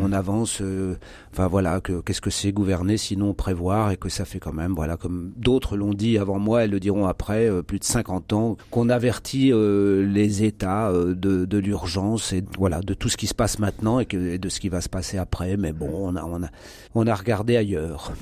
on 0.00 0.12
avance. 0.12 0.58
euh, 0.60 0.94
Enfin 1.34 1.46
voilà, 1.46 1.80
que 1.80 2.00
qu'est-ce 2.02 2.20
que 2.20 2.28
c'est 2.28 2.52
gouverner 2.52 2.98
sinon 2.98 3.32
prévoir, 3.32 3.90
et 3.90 3.96
que 3.96 4.10
ça 4.10 4.26
fait 4.26 4.38
quand 4.38 4.52
même, 4.52 4.72
voilà, 4.74 4.98
comme 4.98 5.32
d'autres 5.38 5.78
l'ont 5.78 5.94
dit 5.94 6.18
avant 6.18 6.38
moi, 6.38 6.64
elles 6.64 6.70
le 6.70 6.80
diront 6.80 7.06
après, 7.06 7.48
euh, 7.48 7.62
plus 7.62 7.78
de 7.78 7.84
50 7.84 8.32
ans, 8.34 8.56
qu'on 8.70 8.90
avertit 8.90 9.50
les 9.52 10.44
États 10.44 10.92
de, 10.92 11.44
de 11.46 11.58
l'urgence 11.58 12.32
et 12.34 12.44
voilà 12.58 12.80
de 12.80 12.92
tout 12.92 13.08
ce 13.08 13.16
qui 13.16 13.26
se 13.26 13.34
passe 13.34 13.58
maintenant 13.58 13.98
et, 13.98 14.04
que, 14.06 14.16
et 14.16 14.38
de 14.38 14.48
ce 14.50 14.60
qui 14.60 14.68
va 14.68 14.80
se 14.82 14.88
passer 14.90 15.16
après. 15.16 15.56
Mais 15.56 15.72
bon, 15.72 15.90
on 15.94 16.16
a 16.16 16.22
on 16.24 16.42
a 16.42 16.48
on 16.94 17.06
a 17.06 17.14
regardé 17.14 17.56
ailleurs. 17.56 18.12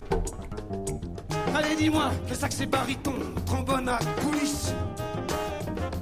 Allez, 1.54 1.76
dis-moi, 1.76 2.10
le 2.28 2.34
sax 2.34 2.56
c'est 2.56 2.66
baryton, 2.66 3.14
trombone 3.44 3.88
à 3.88 3.98
coulisses? 4.22 4.72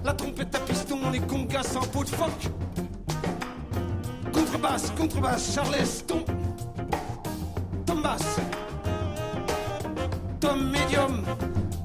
La 0.05 0.13
trompette 0.13 0.55
à 0.55 0.61
piston, 0.61 1.11
les 1.11 1.21
congas 1.21 1.63
sans 1.63 1.81
peau 1.81 2.05
de 2.05 2.09
phoque. 2.09 2.49
Contrebasse, 4.33 4.91
contrebasse, 4.97 5.55
charleston. 5.55 6.25
Tom 7.87 8.03
basse. 8.03 8.39
Tom 10.41 10.71
médium. 10.71 11.23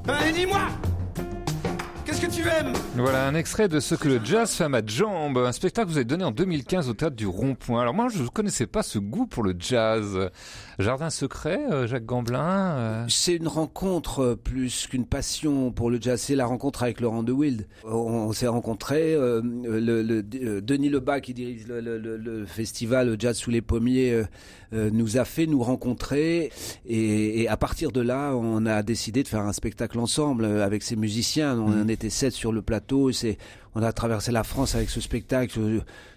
Allez, 0.08 0.32
dis-moi, 0.32 0.60
qu'est-ce 0.82 0.93
que 2.26 2.30
tu 2.30 2.42
aimes 2.42 2.72
Voilà 2.96 3.26
un 3.26 3.34
extrait 3.34 3.68
de 3.68 3.80
ce 3.80 3.94
que 3.94 4.08
le 4.08 4.20
jazz 4.24 4.50
fait 4.52 4.64
à 4.64 4.68
ma 4.68 4.84
jambe, 4.84 5.38
un 5.38 5.52
spectacle 5.52 5.86
que 5.88 5.92
vous 5.92 5.98
avez 5.98 6.04
donné 6.04 6.24
en 6.24 6.30
2015 6.30 6.88
au 6.88 6.94
théâtre 6.94 7.16
du 7.16 7.26
Rond-Point. 7.26 7.80
Alors 7.82 7.92
moi, 7.94 8.06
je 8.08 8.22
ne 8.22 8.28
connaissais 8.28 8.66
pas 8.66 8.82
ce 8.82 8.98
goût 8.98 9.26
pour 9.26 9.42
le 9.42 9.54
jazz. 9.58 10.30
Jardin 10.78 11.10
secret, 11.10 11.60
euh, 11.70 11.86
Jacques 11.86 12.06
Gamblin. 12.06 12.40
euh, 12.76 13.04
C'est 13.08 13.34
une 13.36 13.48
rencontre 13.48 14.20
euh, 14.22 14.36
plus 14.36 14.86
qu'une 14.86 15.06
passion 15.06 15.70
pour 15.72 15.90
le 15.90 15.98
jazz. 16.00 16.20
C'est 16.20 16.34
la 16.34 16.46
rencontre 16.46 16.82
avec 16.82 17.00
Laurent 17.00 17.22
de 17.22 17.32
Wild. 17.32 17.66
On, 17.84 17.90
on 17.90 18.32
s'est 18.32 18.46
rencontrés. 18.48 19.14
euh, 19.14 19.40
le, 19.42 20.02
le- 20.02 20.24
euh, 20.42 20.60
Denis 20.60 20.88
Lebas, 20.88 21.20
qui 21.20 21.34
dirige 21.34 21.66
le, 21.66 21.80
le- 21.80 21.98
le- 21.98 22.16
le 22.16 22.46
festival 22.46 23.16
Jazz 23.18 23.36
sous 23.36 23.50
les 23.50 23.60
pommiers, 23.62 24.22
nous 24.74 25.18
a 25.18 25.24
fait 25.24 25.46
nous 25.46 25.62
rencontrer. 25.62 26.50
Et, 26.86 27.42
et 27.42 27.48
à 27.48 27.56
partir 27.56 27.92
de 27.92 28.00
là, 28.00 28.34
on 28.34 28.66
a 28.66 28.82
décidé 28.82 29.22
de 29.22 29.28
faire 29.28 29.42
un 29.42 29.52
spectacle 29.52 29.98
ensemble 29.98 30.44
euh, 30.44 30.64
avec 30.64 30.82
ces 30.82 30.96
musiciens. 30.96 31.58
On 31.58 31.82
en 31.82 31.88
était 31.88 32.10
sept 32.10 32.32
sur 32.32 32.52
le 32.52 32.62
plateau. 32.62 33.12
C'est 33.12 33.38
on 33.74 33.82
a 33.82 33.92
traversé 33.92 34.32
la 34.32 34.44
France 34.44 34.74
avec 34.74 34.90
ce 34.90 35.00
spectacle. 35.00 35.58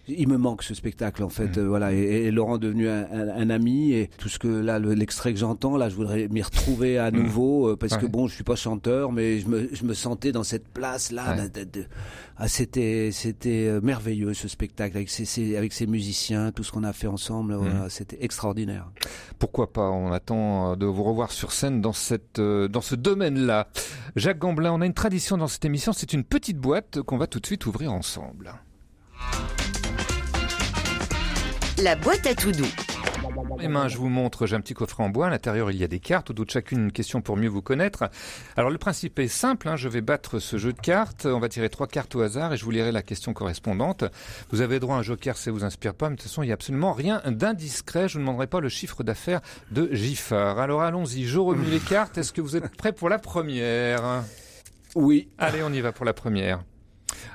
Il 0.10 0.30
me 0.30 0.38
manque 0.38 0.64
ce 0.64 0.74
spectacle 0.74 1.22
en 1.22 1.28
fait, 1.28 1.58
euh, 1.58 1.68
voilà. 1.68 1.92
Et, 1.94 1.98
et 1.98 2.32
Laurent 2.32 2.56
est 2.56 2.60
devenu 2.60 2.88
un, 2.88 3.06
un- 3.12 3.28
un 3.30 3.50
ami 3.50 3.92
et 3.92 4.10
tout 4.18 4.30
ce 4.30 4.40
que 4.40 4.48
là, 4.48 4.80
le- 4.80 4.94
l'extrait 4.94 5.34
que 5.34 5.40
j'entends, 5.40 5.76
là, 5.76 5.90
je 5.90 5.96
voudrais 5.96 6.30
m'y 6.30 6.42
retrouver 6.42 6.98
à 6.98 7.12
nouveau 7.12 7.72
euh, 7.72 7.76
parce 7.76 7.98
que 7.98 8.06
bon, 8.06 8.28
je 8.28 8.34
suis 8.36 8.46
pas 8.46 8.56
chanteur, 8.56 9.12
mais 9.12 9.40
je 9.40 9.48
me, 9.50 9.68
je 9.74 9.84
me 9.84 9.94
sentais 9.94 10.32
dans 10.32 10.44
cette 10.46 10.70
place 10.70 11.12
là. 11.12 11.36
Ouais. 11.36 11.50
de- 11.50 11.60
de- 11.66 11.80
de- 11.82 11.86
ah, 12.38 12.48
c'était, 12.48 13.10
c'était 13.12 13.68
euh, 13.68 13.82
merveilleux 13.82 14.34
ce 14.34 14.48
spectacle 14.48 14.96
avec 14.96 15.10
ces, 15.10 15.26
ces- 15.26 15.58
avec 15.58 15.74
ces 15.74 15.88
musiciens, 15.88 16.52
tout 16.54 16.64
ce 16.64 16.72
qu'on 16.72 16.84
a 16.86 16.94
fait 16.94 17.08
ensemble. 17.08 17.56
voilà, 17.56 17.90
c'était 17.90 18.20
extraordinaire. 18.22 18.90
Pourquoi 19.40 19.74
pas? 19.74 19.90
On 19.90 20.14
attend 20.14 20.78
de 20.78 20.86
vous 20.86 21.04
revoir 21.04 21.32
sur 21.34 21.52
scène 21.52 21.82
dans 21.82 21.94
cette 21.94 22.40
dans 22.40 22.82
ce 22.82 22.96
domaine-là. 22.96 23.68
Jacques 24.16 24.40
Gamblin, 24.40 24.72
on 24.72 24.80
a 24.82 24.86
une 24.86 24.94
tradition 24.94 25.36
dans 25.38 25.48
cette 25.48 25.66
émission. 25.66 25.92
C'est 25.92 26.14
une 26.14 26.24
petite 26.24 26.58
boîte 26.60 27.02
qu'on 27.02 27.18
va 27.18 27.28
tout 27.28 27.40
de 27.42 27.46
suite 27.48 27.66
ouvrir 27.66 27.94
ensemble. 27.94 28.52
La 31.82 31.96
boîte 31.96 32.28
à 32.28 32.36
tout 32.36 32.52
doux. 32.52 32.66
Les 33.58 33.70
mains, 33.70 33.88
je 33.88 33.98
vous 33.98 34.10
montre, 34.10 34.48
j'ai 34.48 34.58
un 34.58 34.60
petit 34.60 34.74
coffret 34.74 35.02
en 35.06 35.10
bois. 35.10 35.28
À 35.28 35.30
l'intérieur, 35.30 35.72
il 35.72 35.78
y 35.78 35.84
a 35.86 35.88
des 35.88 36.02
cartes, 36.02 36.34
de 36.34 36.50
chacune 36.50 36.80
une 36.80 36.92
question 36.92 37.22
pour 37.22 37.38
mieux 37.38 37.48
vous 37.48 37.62
connaître. 37.62 38.10
Alors, 38.58 38.70
le 38.70 38.78
principe 38.78 39.18
est 39.20 39.30
simple. 39.30 39.70
hein, 39.70 39.78
je 39.78 39.88
vais 39.88 40.02
battre 40.02 40.40
ce 40.40 40.58
jeu 40.58 40.74
de 40.74 40.82
cartes. 40.82 41.26
On 41.26 41.40
va 41.40 41.48
tirer 41.48 41.70
trois 41.70 41.88
cartes 41.88 42.16
au 42.16 42.22
hasard 42.22 42.52
et 42.52 42.58
je 42.58 42.66
vous 42.66 42.72
lirai 42.72 42.92
la 42.92 43.02
question 43.02 43.32
correspondante. 43.34 44.04
Vous 44.52 44.60
avez 44.60 44.82
droit 44.82 44.98
à 44.98 45.00
un 45.00 45.02
joker, 45.02 45.38
ça 45.38 45.50
vous 45.50 45.64
inspire 45.64 45.94
pas. 45.94 46.10
Mais 46.10 46.18
de 46.18 46.22
toute 46.22 46.30
façon, 46.30 46.44
il 46.44 46.48
n'y 46.48 46.52
a 46.52 46.56
absolument 46.56 46.92
rien 46.92 47.22
d'indiscret. 47.26 48.10
Je 48.10 48.18
ne 48.18 48.24
demanderai 48.24 48.48
pas 48.48 48.60
le 48.60 48.68
chiffre 48.68 49.04
d'affaires 49.04 49.40
de 49.72 49.88
Giffard. 49.94 50.60
Alors, 50.60 50.82
allons-y. 50.82 51.24
Je 51.24 51.40
remue 51.40 51.68
les 51.68 51.80
cartes. 51.80 52.18
Est-ce 52.18 52.34
que 52.34 52.42
vous 52.42 52.58
êtes 52.58 52.76
prêts 52.76 52.92
pour 52.92 53.08
la 53.08 53.20
première? 53.20 54.24
Oui. 54.96 55.30
Allez, 55.38 55.64
on 55.64 55.72
y 55.72 55.80
va 55.80 55.94
pour 55.94 56.04
la 56.04 56.14
première. 56.14 56.60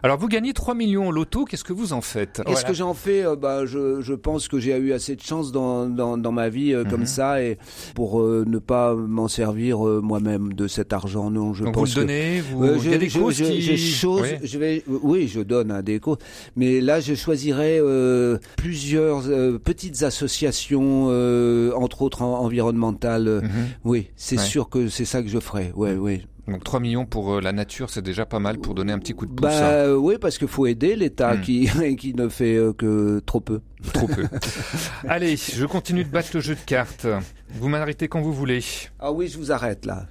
Alors, 0.03 0.19
vous 0.19 0.29
gagnez 0.29 0.53
3 0.53 0.75
millions 0.75 1.09
au 1.09 1.13
loto. 1.13 1.45
Qu'est-ce 1.45 1.65
que 1.65 1.73
vous 1.73 1.93
en 1.93 2.01
faites 2.01 2.43
Qu'est-ce 2.47 2.65
que 2.65 2.75
j'en 2.75 2.95
fais 2.95 3.25
Euh, 3.25 3.37
bah, 3.37 3.67
je, 3.67 4.01
je 4.01 4.15
pense 4.15 4.49
que 4.49 4.59
j'ai 4.59 4.77
eu 4.77 4.93
assez 4.93 5.17
de 5.17 5.21
chance 5.23 5.53
dans, 5.53 5.87
dans, 5.87 6.17
dans 6.19 6.33
ma 6.33 6.49
vie 6.49 6.73
euh, 6.73 6.85
Mhm. 6.85 6.91
comme 6.91 7.07
ça 7.07 7.43
et 7.43 7.59
pour 7.95 8.21
euh, 8.21 8.45
ne 8.47 8.59
pas 8.59 8.95
m'en 8.95 9.29
servir 9.29 9.87
euh, 9.87 10.01
moi-même 10.03 10.53
de 10.55 10.67
cet 10.69 10.93
argent. 10.93 11.31
Non, 11.31 11.55
je 11.55 11.65
Donc, 11.65 11.75
vous 11.75 11.81
pense 11.83 11.97
le 11.97 12.03
donnez, 12.03 12.39
que, 12.39 12.55
vous- 12.55 12.65
Euh, 12.65 12.79
il 12.83 12.91
y 12.91 12.95
a 12.95 12.99
des 12.99 13.09
causes 13.09 13.37
je, 13.37 13.45
qui- 13.45 13.79
chose, 13.79 14.23
Oui. 14.23 14.39
je 14.43 14.59
vais, 14.59 14.85
oui, 14.89 15.29
je 15.29 15.41
donne 15.41 15.71
à 15.71 15.83
des 15.83 16.01
causes, 16.01 16.19
mais 16.57 16.81
là, 16.81 17.01
je 17.01 17.15
choisirais 17.15 17.79
euh, 17.81 18.39
plusieurs 18.57 19.23
euh, 19.29 19.59
petites 19.59 20.03
associations, 20.03 21.07
euh, 21.11 21.73
entre 21.77 22.03
autres 22.03 22.23
en- 22.23 22.41
environnementales. 22.41 23.43
Oui, 23.85 24.09
c'est 24.17 24.37
Mhm. 24.37 24.43
Ouais. 24.43 24.49
sûr 24.49 24.69
que 24.69 24.89
c'est 24.89 25.05
ça 25.05 25.23
que 25.23 25.29
je 25.29 25.39
ferais. 25.39 25.73
Ouais, 25.77 25.95
oui. 25.95 26.27
Donc 26.49 26.65
3 26.65 26.81
millions 26.81 27.07
pour 27.07 27.35
euh, 27.35 27.41
la 27.41 27.53
nature, 27.53 27.89
c'est 27.91 28.03
déjà 28.03 28.27
pas 28.27 28.41
mal 28.41 28.59
pour 28.59 28.75
donner 28.75 28.93
un 28.93 28.99
petit 28.99 29.15
coup 29.15 29.27
de 29.27 29.31
pouce. 29.33 29.43
Bah 29.43 29.57
hein. 29.57 29.71
euh, 29.71 29.95
oui, 29.95 30.17
parce 30.21 30.39
qu'il 30.39 30.49
faut 30.49 30.67
aider 30.67 30.97
l'État 30.97 31.35
Hmm. 31.35 31.41
qui 31.41 31.69
qui 31.97 32.15
ne 32.15 32.29
fait 32.29 32.57
euh, 32.57 32.73
que 32.73 33.21
trop 33.25 33.41
peu. 33.41 33.61
Trop 33.93 34.09
peu. 34.09 34.27
Allez, 35.09 35.37
je 35.37 35.65
continue 35.67 36.03
de 36.05 36.09
battre 36.11 36.31
le 36.35 36.41
jeu 36.41 36.55
de 36.55 36.61
cartes. 36.61 37.07
Vous 37.55 37.69
m'arrêtez 37.69 38.09
quand 38.09 38.21
vous 38.21 38.33
voulez. 38.33 38.61
Ah 38.99 39.13
oui, 39.13 39.29
je 39.29 39.39
vous 39.39 39.53
arrête 39.53 39.87
là. 39.87 40.07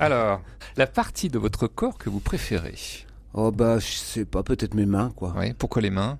Alors, 0.00 0.40
la 0.76 0.86
partie 0.86 1.28
de 1.28 1.38
votre 1.38 1.66
corps 1.68 1.98
que 1.98 2.10
vous 2.10 2.20
préférez? 2.20 2.74
Oh 3.34 3.52
bah 3.52 3.78
je 3.78 3.86
sais 3.92 4.24
pas, 4.24 4.42
peut-être 4.42 4.74
mes 4.74 4.86
mains 4.86 5.12
quoi. 5.14 5.34
Oui, 5.38 5.52
pourquoi 5.56 5.82
les 5.82 5.90
mains? 5.90 6.18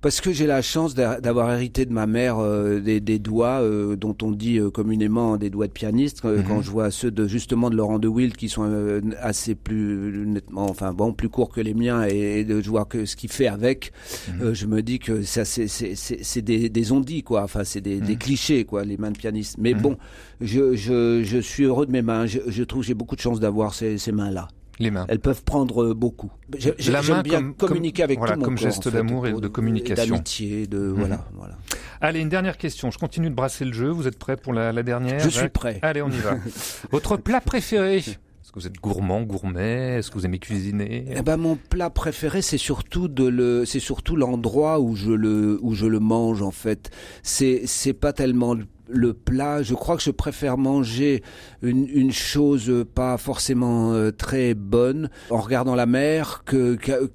Parce 0.00 0.20
que 0.20 0.32
j'ai 0.32 0.46
la 0.46 0.62
chance 0.62 0.94
d'a- 0.94 1.20
d'avoir 1.20 1.52
hérité 1.52 1.84
de 1.86 1.92
ma 1.92 2.06
mère 2.06 2.38
euh, 2.38 2.78
des, 2.80 3.00
des 3.00 3.18
doigts 3.18 3.60
euh, 3.62 3.96
dont 3.96 4.16
on 4.22 4.30
dit 4.30 4.58
euh, 4.58 4.70
communément 4.70 5.36
des 5.36 5.50
doigts 5.50 5.66
de 5.66 5.72
pianiste. 5.72 6.24
Euh, 6.24 6.38
Mhm. 6.38 6.44
Quand 6.44 6.62
je 6.62 6.70
vois 6.70 6.90
ceux 6.90 7.10
de 7.10 7.26
justement 7.26 7.68
de 7.70 7.76
Laurent 7.76 7.98
de 7.98 8.06
Wild 8.08 8.36
qui 8.36 8.48
sont 8.48 8.64
euh, 8.64 9.00
assez 9.20 9.54
plus 9.54 10.24
nettement, 10.26 10.66
enfin 10.70 10.92
bon, 10.92 11.12
plus 11.12 11.28
courts 11.28 11.48
que 11.50 11.60
les 11.60 11.74
miens 11.74 12.06
et, 12.06 12.40
et 12.40 12.44
de 12.44 12.60
je 12.60 12.70
vois 12.70 12.84
que 12.84 13.04
ce 13.06 13.16
qu'il 13.16 13.30
fait 13.30 13.48
avec, 13.48 13.92
Mhm. 14.28 14.42
euh, 14.42 14.54
je 14.54 14.66
me 14.66 14.82
dis 14.82 14.98
que 15.00 15.22
ça 15.22 15.44
c'est 15.44 16.42
des 16.42 16.68
des 16.68 16.92
ondits 16.92 17.22
quoi. 17.22 17.42
Enfin 17.42 17.64
c'est 17.64 17.80
des, 17.80 18.00
des 18.00 18.16
clichés 18.16 18.64
quoi 18.64 18.84
les 18.84 18.96
mains 18.96 19.10
de 19.10 19.18
pianiste. 19.18 19.56
Mais 19.58 19.74
Mhm. 19.74 19.80
bon, 19.82 19.96
je 20.40 20.76
je 20.76 21.22
je 21.24 21.38
suis 21.38 21.64
heureux 21.64 21.86
de 21.86 21.92
mes 21.92 22.02
mains. 22.02 22.26
Je, 22.26 22.38
je 22.46 22.62
trouve 22.62 22.82
que 22.82 22.86
j'ai 22.86 22.94
beaucoup 22.94 23.16
de 23.16 23.20
chance 23.20 23.40
d'avoir 23.40 23.74
ces 23.74 23.98
ces 23.98 24.12
mains 24.12 24.30
là. 24.30 24.48
Les 24.80 24.90
mains. 24.90 25.06
Elles 25.08 25.18
peuvent 25.20 25.42
prendre 25.44 25.82
euh, 25.84 25.94
beaucoup. 25.94 26.30
J'aime 26.56 26.94
main 27.08 27.22
bien 27.22 27.38
comme- 27.38 27.54
communiquer 27.54 28.02
comme- 28.02 28.04
avec 28.04 28.18
voilà, 28.18 28.34
tout 28.34 28.38
mon 28.40 28.44
comme 28.44 28.54
corps, 28.54 28.62
geste 28.64 28.78
en 28.86 28.90
fait, 28.90 28.96
d'amour 28.96 29.26
et 29.26 29.32
de 29.32 29.48
communication. 29.48 30.14
d'amitié, 30.14 30.66
de 30.66 30.78
Mhm. 30.78 30.92
voilà, 30.94 31.24
voilà. 31.34 31.58
Allez, 32.00 32.20
une 32.20 32.28
dernière 32.28 32.56
question. 32.58 32.90
Je 32.92 32.98
continue 32.98 33.28
de 33.30 33.34
brasser 33.34 33.64
le 33.64 33.72
jeu. 33.72 33.88
Vous 33.88 34.06
êtes 34.06 34.18
prêt 34.18 34.36
pour 34.36 34.52
la, 34.52 34.72
la 34.72 34.82
dernière? 34.84 35.18
Je 35.20 35.28
suis 35.30 35.48
prêt. 35.48 35.78
Allez, 35.82 36.00
on 36.02 36.08
y 36.10 36.18
va. 36.18 36.36
Votre 36.92 37.16
plat 37.16 37.40
préféré? 37.40 38.02
Est-ce 38.48 38.54
que 38.54 38.60
vous 38.60 38.66
êtes 38.66 38.80
gourmand, 38.80 39.20
gourmet? 39.24 39.96
Est-ce 39.98 40.10
que 40.10 40.14
vous 40.14 40.24
aimez 40.24 40.38
cuisiner? 40.38 41.04
Eh 41.14 41.20
ben 41.20 41.36
mon 41.36 41.56
plat 41.56 41.90
préféré 41.90 42.40
c'est 42.40 42.56
surtout 42.56 43.06
de 43.06 43.24
le 43.24 43.66
c'est 43.66 43.78
surtout 43.78 44.16
l'endroit 44.16 44.80
où 44.80 44.96
je 44.96 45.12
le 45.12 45.58
où 45.60 45.74
je 45.74 45.84
le 45.84 46.00
mange 46.00 46.40
en 46.40 46.50
fait. 46.50 46.88
C'est 47.22 47.64
c'est 47.66 47.92
pas 47.92 48.14
tellement 48.14 48.54
le, 48.90 49.12
plat, 49.12 49.62
je 49.62 49.74
crois 49.74 49.98
que 49.98 50.02
je 50.02 50.10
préfère 50.10 50.56
manger 50.56 51.22
une, 51.60 51.86
une 51.88 52.10
chose 52.10 52.86
pas 52.94 53.18
forcément 53.18 53.92
euh, 53.92 54.12
très 54.12 54.54
bonne 54.54 55.10
en 55.28 55.40
regardant 55.42 55.74
la 55.74 55.84
mer 55.84 56.40
que- 56.46 56.74
que- 56.76 57.10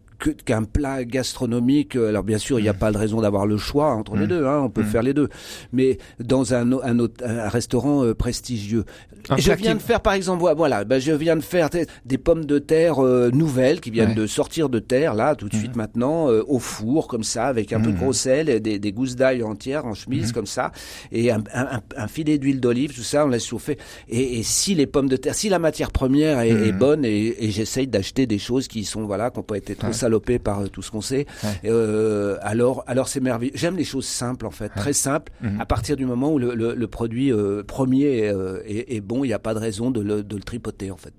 qu'un 0.45 0.63
plat 0.63 1.03
gastronomique. 1.05 1.95
Alors 1.95 2.23
bien 2.23 2.37
sûr, 2.37 2.59
il 2.59 2.63
n'y 2.63 2.69
a 2.69 2.73
pas 2.73 2.91
de 2.91 2.97
raison 2.97 3.21
d'avoir 3.21 3.45
le 3.45 3.57
choix 3.57 3.91
entre 3.93 4.15
les 4.15 4.25
Mm. 4.25 4.29
deux, 4.29 4.45
hein, 4.45 4.61
on 4.65 4.69
peut 4.69 4.81
Mm. 4.83 4.85
faire 4.85 5.03
les 5.03 5.13
deux. 5.13 5.29
Mais 5.71 5.97
dans 6.19 6.53
un, 6.53 6.71
un, 6.71 6.99
autre- 6.99 7.23
un 7.25 7.49
restaurant 7.49 8.03
euh, 8.03 8.13
prestigieux. 8.13 8.85
Un 9.29 9.37
je 9.37 9.51
viens 9.53 9.71
qui- 9.71 9.77
de 9.77 9.81
faire 9.81 10.01
par 10.01 10.13
exemple, 10.13 10.43
voilà, 10.55 10.83
ben, 10.83 10.99
je 10.99 11.11
viens 11.11 11.35
de 11.35 11.41
faire 11.41 11.69
des, 11.69 11.85
des 12.05 12.17
pommes 12.17 12.45
de 12.45 12.59
terre 12.59 13.03
euh, 13.03 13.29
nouvelles 13.31 13.79
qui 13.81 13.89
viennent 13.91 14.09
Ouais. 14.09 14.15
de 14.15 14.27
sortir 14.27 14.69
de 14.69 14.79
terre 14.79 15.13
là 15.13 15.35
tout 15.35 15.47
de 15.49 15.55
suite 15.55 15.75
maintenant 15.75 16.29
euh, 16.29 16.43
au 16.47 16.59
four 16.59 17.07
comme 17.07 17.23
ça 17.23 17.45
avec 17.45 17.71
un 17.73 17.79
peu 17.79 17.91
de 17.91 17.97
gros 17.97 18.13
sel, 18.13 18.49
et 18.49 18.59
des, 18.59 18.79
des 18.79 18.91
gousses 18.91 19.15
d'ail 19.15 19.43
entières 19.43 19.85
en 19.85 19.93
chemise 19.93 20.31
comme 20.31 20.45
ça 20.45 20.71
et 21.11 21.31
un, 21.31 21.41
un- 21.53 22.07
filet 22.07 22.37
d'huile 22.37 22.59
d'olive 22.59 22.93
tout 22.93 23.01
ça 23.01 23.25
on 23.25 23.29
laisse 23.29 23.45
chauffer 23.45 23.77
et, 24.09 24.39
et 24.39 24.43
si 24.43 24.75
les 24.75 24.85
pommes 24.87 25.07
de 25.09 25.15
terre, 25.15 25.33
si 25.35 25.49
la 25.49 25.57
matière 25.59 25.91
première 25.91 26.39
est, 26.41 26.49
est 26.49 26.71
bonne 26.73 27.05
et, 27.05 27.45
et 27.45 27.49
j'essaye 27.51 27.87
d'acheter 27.87 28.27
des 28.27 28.37
choses 28.39 28.67
qui 28.67 28.83
sont 28.83 29.05
voilà 29.05 29.31
qui 29.31 29.39
n'ont 29.39 29.43
pas 29.43 29.57
été 29.57 29.75
trop 29.75 29.87
Ouais. 29.87 29.93
Par 30.39 30.61
euh, 30.61 30.67
tout 30.67 30.81
ce 30.81 30.91
qu'on 30.91 31.01
sait, 31.01 31.25
Ouais. 31.43 31.69
euh, 31.69 32.37
alors 32.41 32.83
alors 32.87 33.07
c'est 33.07 33.19
merveilleux. 33.19 33.53
J'aime 33.55 33.75
les 33.77 33.83
choses 33.83 34.05
simples 34.05 34.45
en 34.45 34.51
fait, 34.51 34.69
très 34.69 34.93
simples. 34.93 35.31
Mhm. 35.41 35.59
À 35.61 35.65
partir 35.65 35.95
du 35.95 36.05
moment 36.05 36.31
où 36.33 36.39
le, 36.39 36.55
le- 36.55 36.75
le 36.75 36.87
produit 36.87 37.31
euh, 37.31 37.63
premier 37.63 38.31
est, 38.65 38.95
est 38.95 39.01
bon, 39.01 39.23
il 39.23 39.27
n'y 39.27 39.33
a 39.33 39.39
pas 39.39 39.53
de 39.53 39.59
raison 39.59 39.91
de 39.91 40.01
le, 40.01 40.23
de 40.23 40.35
le 40.35 40.43
tripoter 40.43 40.91
en 40.91 40.97
fait. 40.97 41.13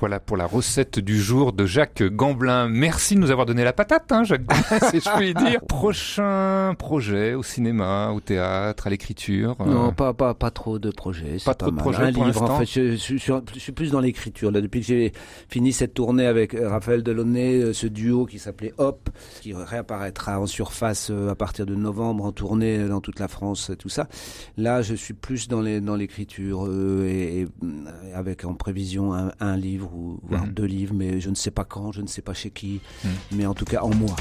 Voilà 0.00 0.18
pour 0.18 0.36
la 0.36 0.44
recette 0.46 0.98
du 0.98 1.18
jour 1.20 1.52
de 1.52 1.66
Jacques 1.66 2.02
Gamblin. 2.02 2.68
Merci 2.68 3.14
de 3.14 3.20
nous 3.20 3.30
avoir 3.30 3.46
donné 3.46 3.62
la 3.62 3.72
patate, 3.72 4.10
hein, 4.10 4.24
Jacques 4.24 4.44
Gamblin, 4.44 4.78
si 4.90 5.00
je 5.00 5.16
puis 5.16 5.34
dire. 5.34 5.60
Prochain 5.68 6.74
projet 6.76 7.34
au 7.34 7.42
cinéma, 7.44 8.10
au 8.10 8.20
théâtre, 8.20 8.88
à 8.88 8.90
l'écriture. 8.90 9.56
euh, 9.60 9.64
Non, 9.66 9.92
pas, 9.92 10.12
pas, 10.12 10.34
pas 10.34 10.50
trop 10.50 10.80
de 10.80 10.90
projets. 10.90 11.36
Pas 11.44 11.54
trop 11.54 11.70
de 11.70 11.76
projets 11.76 12.02
Un 12.02 12.12
pour 12.12 12.24
livre, 12.24 12.42
en 12.42 12.58
fait. 12.58 12.66
Je, 12.66 12.90
je 12.90 12.96
suis 12.96 13.20
sur- 13.20 13.40
je 13.54 13.58
suis 13.60 13.70
plus 13.72 13.92
dans 13.92 14.00
l'écriture. 14.00 14.50
Là, 14.50 14.60
depuis 14.60 14.80
que 14.80 14.86
j'ai 14.86 15.12
fini 15.48 15.72
cette 15.72 15.94
tournée 15.94 16.26
avec 16.26 16.54
euh, 16.54 16.68
Raphaël 16.68 17.02
Delaunay, 17.04 17.62
euh, 17.62 17.72
ce 17.72 17.86
duo 17.86 18.26
qui 18.26 18.40
s'appelait 18.40 18.74
Hop, 18.78 19.08
qui 19.42 19.54
réapparaîtra 19.54 20.40
en 20.40 20.46
surface 20.46 21.10
à 21.30 21.34
partir 21.36 21.66
de 21.66 21.74
novembre 21.76 22.24
en 22.24 22.32
tournée 22.32 22.88
dans 22.88 23.00
toute 23.00 23.20
la 23.20 23.28
France, 23.28 23.70
tout 23.78 23.88
ça. 23.88 24.08
Là, 24.56 24.82
je 24.82 24.94
suis 24.96 25.14
plus 25.14 25.46
dans 25.48 25.60
l'écriture 25.62 26.66
euh, 26.66 27.06
et, 27.06 27.40
et, 27.42 27.46
euh, 27.62 27.68
avec 28.14 28.44
en 28.44 28.54
prévision 28.54 29.14
un, 29.14 29.30
un 29.38 29.56
livre 29.56 29.83
ou 29.92 30.20
voire 30.22 30.46
Mhm. 30.46 30.52
deux 30.52 30.64
livres, 30.66 30.94
mais 30.94 31.20
je 31.20 31.30
ne 31.30 31.34
sais 31.34 31.50
pas 31.50 31.64
quand, 31.64 31.92
je 31.92 32.00
ne 32.00 32.06
sais 32.06 32.22
pas 32.22 32.34
chez 32.34 32.50
qui, 32.50 32.80
Mhm. 33.04 33.10
mais 33.32 33.46
en 33.46 33.54
tout 33.54 33.64
cas 33.64 33.80
en 33.82 33.90
moi. 33.94 34.14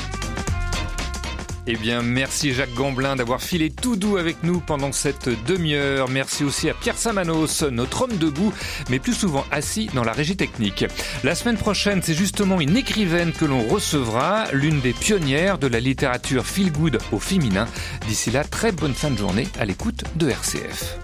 Eh 1.66 1.78
bien, 1.78 2.02
merci 2.02 2.52
Jacques 2.54 2.74
Gamblin 2.74 3.16
d'avoir 3.16 3.42
filé 3.42 3.70
tout 3.70 3.96
doux 3.96 4.18
avec 4.18 4.44
nous 4.44 4.60
pendant 4.60 4.92
cette 4.92 5.30
demi-heure. 5.48 6.10
Merci 6.10 6.44
aussi 6.44 6.70
à 6.70 6.74
Pierre 6.74 6.98
Samanos, 6.98 7.64
notre 7.64 8.02
homme 8.02 8.18
debout, 8.18 8.52
mais 8.90 9.00
plus 9.00 9.14
souvent 9.14 9.46
assis 9.50 9.90
dans 9.94 10.04
la 10.04 10.12
régie 10.12 10.36
technique. 10.36 10.84
La 11.24 11.36
semaine 11.36 11.56
prochaine, 11.56 12.02
c'est 12.04 12.16
justement 12.16 12.60
une 12.60 12.76
écrivaine 12.76 13.32
que 13.32 13.46
l'on 13.46 13.66
recevra, 13.66 14.52
l'une 14.52 14.82
des 14.82 14.92
pionnières 14.92 15.58
de 15.58 15.68
la 15.68 15.80
littérature 15.80 16.46
feel 16.46 16.70
good 16.74 16.98
au 17.14 17.20
féminin. 17.20 17.66
D'ici 18.10 18.30
là, 18.30 18.44
très 18.44 18.74
bonne 18.74 18.94
fin 18.94 19.10
de 19.12 19.18
journée 19.18 19.48
à 19.58 19.64
l'écoute 19.64 20.04
de 20.18 20.28
RCF. 20.32 20.98